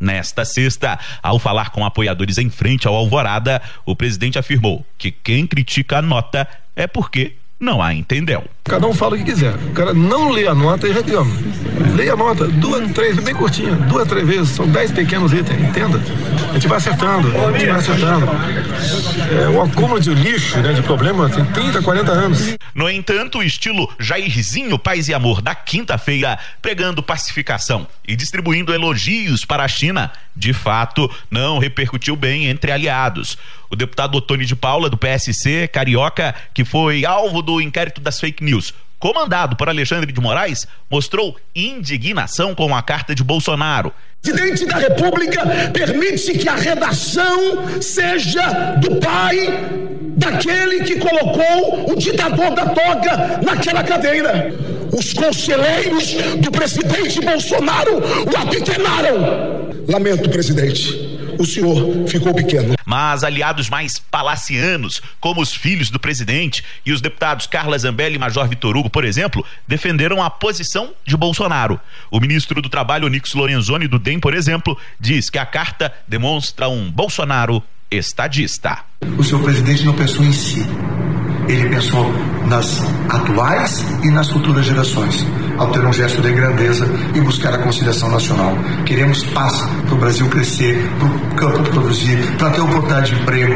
[0.00, 5.46] Nesta sexta, ao falar com apoiadores em frente ao Alvorada, o presidente afirmou que quem
[5.46, 6.46] critica a nota
[6.76, 8.44] é porque não a entendeu.
[8.64, 9.54] Cada um fala o que quiser.
[9.54, 11.34] O cara não lê a nota e reclama.
[11.96, 16.00] Leia a nota, duas, três, bem curtinha, duas, três vezes, são dez pequenos itens, entenda?
[16.50, 18.26] A gente vai acertando, a gente vai acertando.
[19.42, 22.56] É um acúmulo de lixo, né, de problema, tem 30, 40 anos.
[22.74, 29.44] No entanto, o estilo Jairzinho Paz e Amor da quinta-feira, pregando pacificação e distribuindo elogios
[29.44, 33.38] para a China, de fato, não repercutiu bem entre aliados.
[33.70, 38.42] O deputado Otônio de Paula, do PSC, carioca, que foi alvo do inquérito das fake
[38.42, 43.92] news, comandado por Alexandre de Moraes, mostrou indignação com a carta de Bolsonaro.
[44.22, 45.42] Presidente da República
[45.72, 49.46] permite que a redação seja do pai
[50.16, 54.52] daquele que colocou o ditador da toga naquela cadeira.
[54.92, 59.68] Os conselheiros do presidente Bolsonaro o apequenaram.
[59.86, 62.74] Lamento, presidente o senhor ficou pequeno.
[62.84, 68.18] Mas aliados mais palacianos, como os filhos do presidente e os deputados Carla Zambelli e
[68.18, 71.80] Major Vitor Hugo, por exemplo, defenderam a posição de Bolsonaro.
[72.10, 76.68] O ministro do Trabalho, Onix Lorenzoni, do DEM, por exemplo, diz que a carta demonstra
[76.68, 78.78] um Bolsonaro estadista.
[79.16, 80.66] O senhor presidente não pensou em si
[81.48, 82.12] ele pensou
[82.46, 85.24] nas atuais e nas futuras gerações,
[85.58, 88.54] ao ter um gesto de grandeza e buscar a conciliação nacional.
[88.84, 93.54] Queremos paz para o Brasil crescer, para o campo produzir, para ter oportunidade de emprego.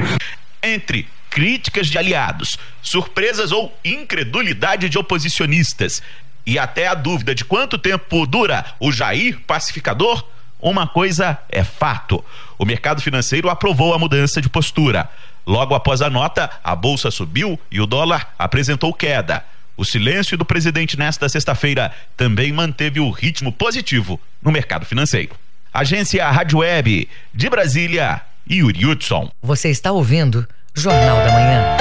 [0.63, 6.03] Entre críticas de aliados, surpresas ou incredulidade de oposicionistas
[6.47, 10.25] e até a dúvida de quanto tempo dura o Jair pacificador,
[10.61, 12.25] uma coisa é fato:
[12.59, 15.09] o mercado financeiro aprovou a mudança de postura.
[15.47, 19.45] Logo após a nota, a bolsa subiu e o dólar apresentou queda.
[19.77, 25.35] O silêncio do presidente nesta sexta-feira também manteve o ritmo positivo no mercado financeiro.
[25.73, 29.31] Agência Rádio Web de Brasília, Yuri Hudson.
[29.43, 31.77] Você está ouvindo Jornal da Manhã.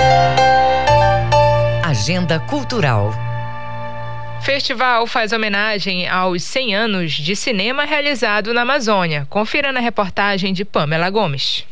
[1.84, 3.14] Agenda Cultural.
[4.42, 9.28] Festival faz homenagem aos 100 anos de cinema realizado na Amazônia.
[9.30, 11.66] Confira na reportagem de Pamela Gomes.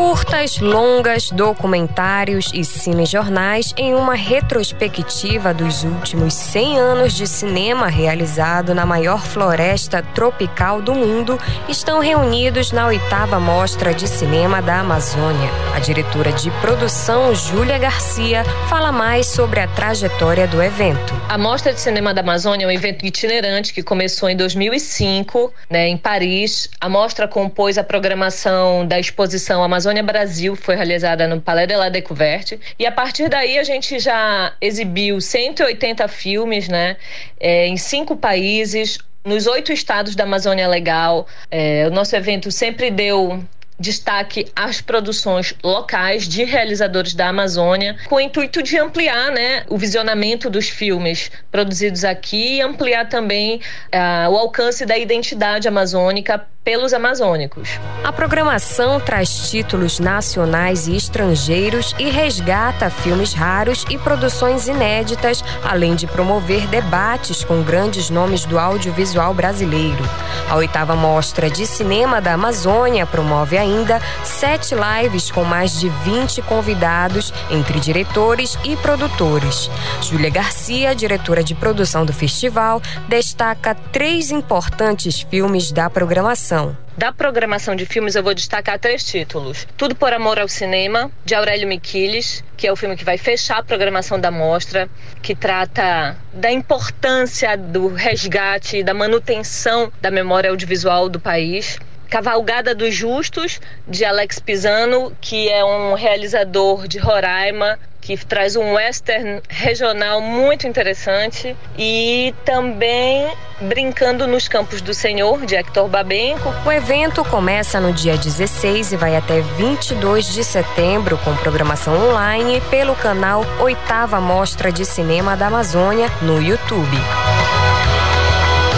[0.00, 8.74] Curtas, longas, documentários e cinejornais em uma retrospectiva dos últimos 100 anos de cinema realizado
[8.74, 11.38] na maior floresta tropical do mundo
[11.68, 15.50] estão reunidos na oitava Mostra de Cinema da Amazônia.
[15.76, 21.14] A diretora de produção, Júlia Garcia, fala mais sobre a trajetória do evento.
[21.28, 25.88] A Mostra de Cinema da Amazônia é um evento itinerante que começou em 2005, né,
[25.88, 26.70] em Paris.
[26.80, 31.74] A mostra compôs a programação da exposição Amazônia Amazônia Brasil foi realizada no Palais de
[31.74, 36.96] la Découverte e a partir daí a gente já exibiu 180 filmes, né,
[37.40, 41.26] é, em cinco países, nos oito estados da Amazônia Legal.
[41.50, 43.42] É, o nosso evento sempre deu
[43.80, 49.76] destaque às produções locais de realizadores da Amazônia, com o intuito de ampliar né, o
[49.76, 56.92] visionamento dos filmes produzidos aqui e ampliar também uh, o alcance da identidade amazônica pelos
[56.92, 57.80] amazônicos.
[58.04, 65.94] A programação traz títulos nacionais e estrangeiros e resgata filmes raros e produções inéditas, além
[65.94, 70.04] de promover debates com grandes nomes do audiovisual brasileiro.
[70.48, 76.42] A oitava mostra de cinema da Amazônia promove ainda sete lives com mais de 20
[76.42, 79.70] convidados, entre diretores e produtores.
[80.02, 86.49] Júlia Garcia, diretora de produção do festival, destaca três importantes filmes da programação.
[86.96, 91.32] Da programação de filmes, eu vou destacar três títulos: Tudo por Amor ao Cinema, de
[91.34, 94.88] Aurélio Miquiles, que é o filme que vai fechar a programação da mostra,
[95.22, 101.78] que trata da importância do resgate da manutenção da memória audiovisual do país.
[102.08, 108.74] Cavalgada dos Justos, de Alex Pisano, que é um realizador de Roraima, que traz um
[108.74, 113.30] western regional muito interessante e também
[113.60, 116.48] Brincando nos Campos do Senhor, de Hector Babenco.
[116.64, 122.62] O evento começa no dia 16 e vai até 22 de setembro, com programação online
[122.70, 126.96] pelo canal Oitava Mostra de Cinema da Amazônia no YouTube.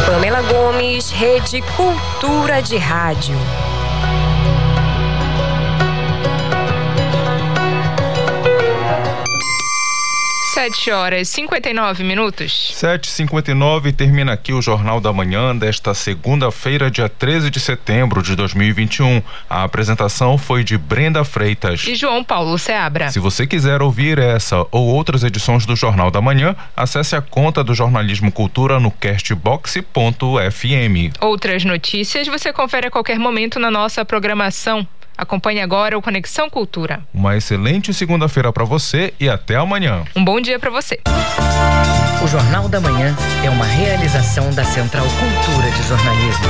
[0.05, 3.37] Pamela Gomes, Rede Cultura de Rádio.
[10.53, 12.75] Sete horas e 59 minutos.
[12.77, 19.23] 7h59 termina aqui o Jornal da Manhã desta segunda-feira, dia 13 de setembro de 2021.
[19.49, 21.87] A apresentação foi de Brenda Freitas.
[21.87, 23.11] E João Paulo Seabra.
[23.11, 27.65] Se você quiser ouvir essa ou outras edições do Jornal da Manhã, acesse a conta
[27.65, 29.83] do Jornalismo Cultura no castbox.fm.
[31.23, 34.87] Outras notícias você confere a qualquer momento na nossa programação.
[35.23, 37.05] Acompanhe agora o Conexão Cultura.
[37.15, 40.03] Uma excelente segunda-feira para você e até amanhã.
[40.17, 40.99] Um bom dia para você.
[42.21, 43.15] O Jornal da Manhã
[43.45, 46.49] é uma realização da Central Cultura de Jornalismo.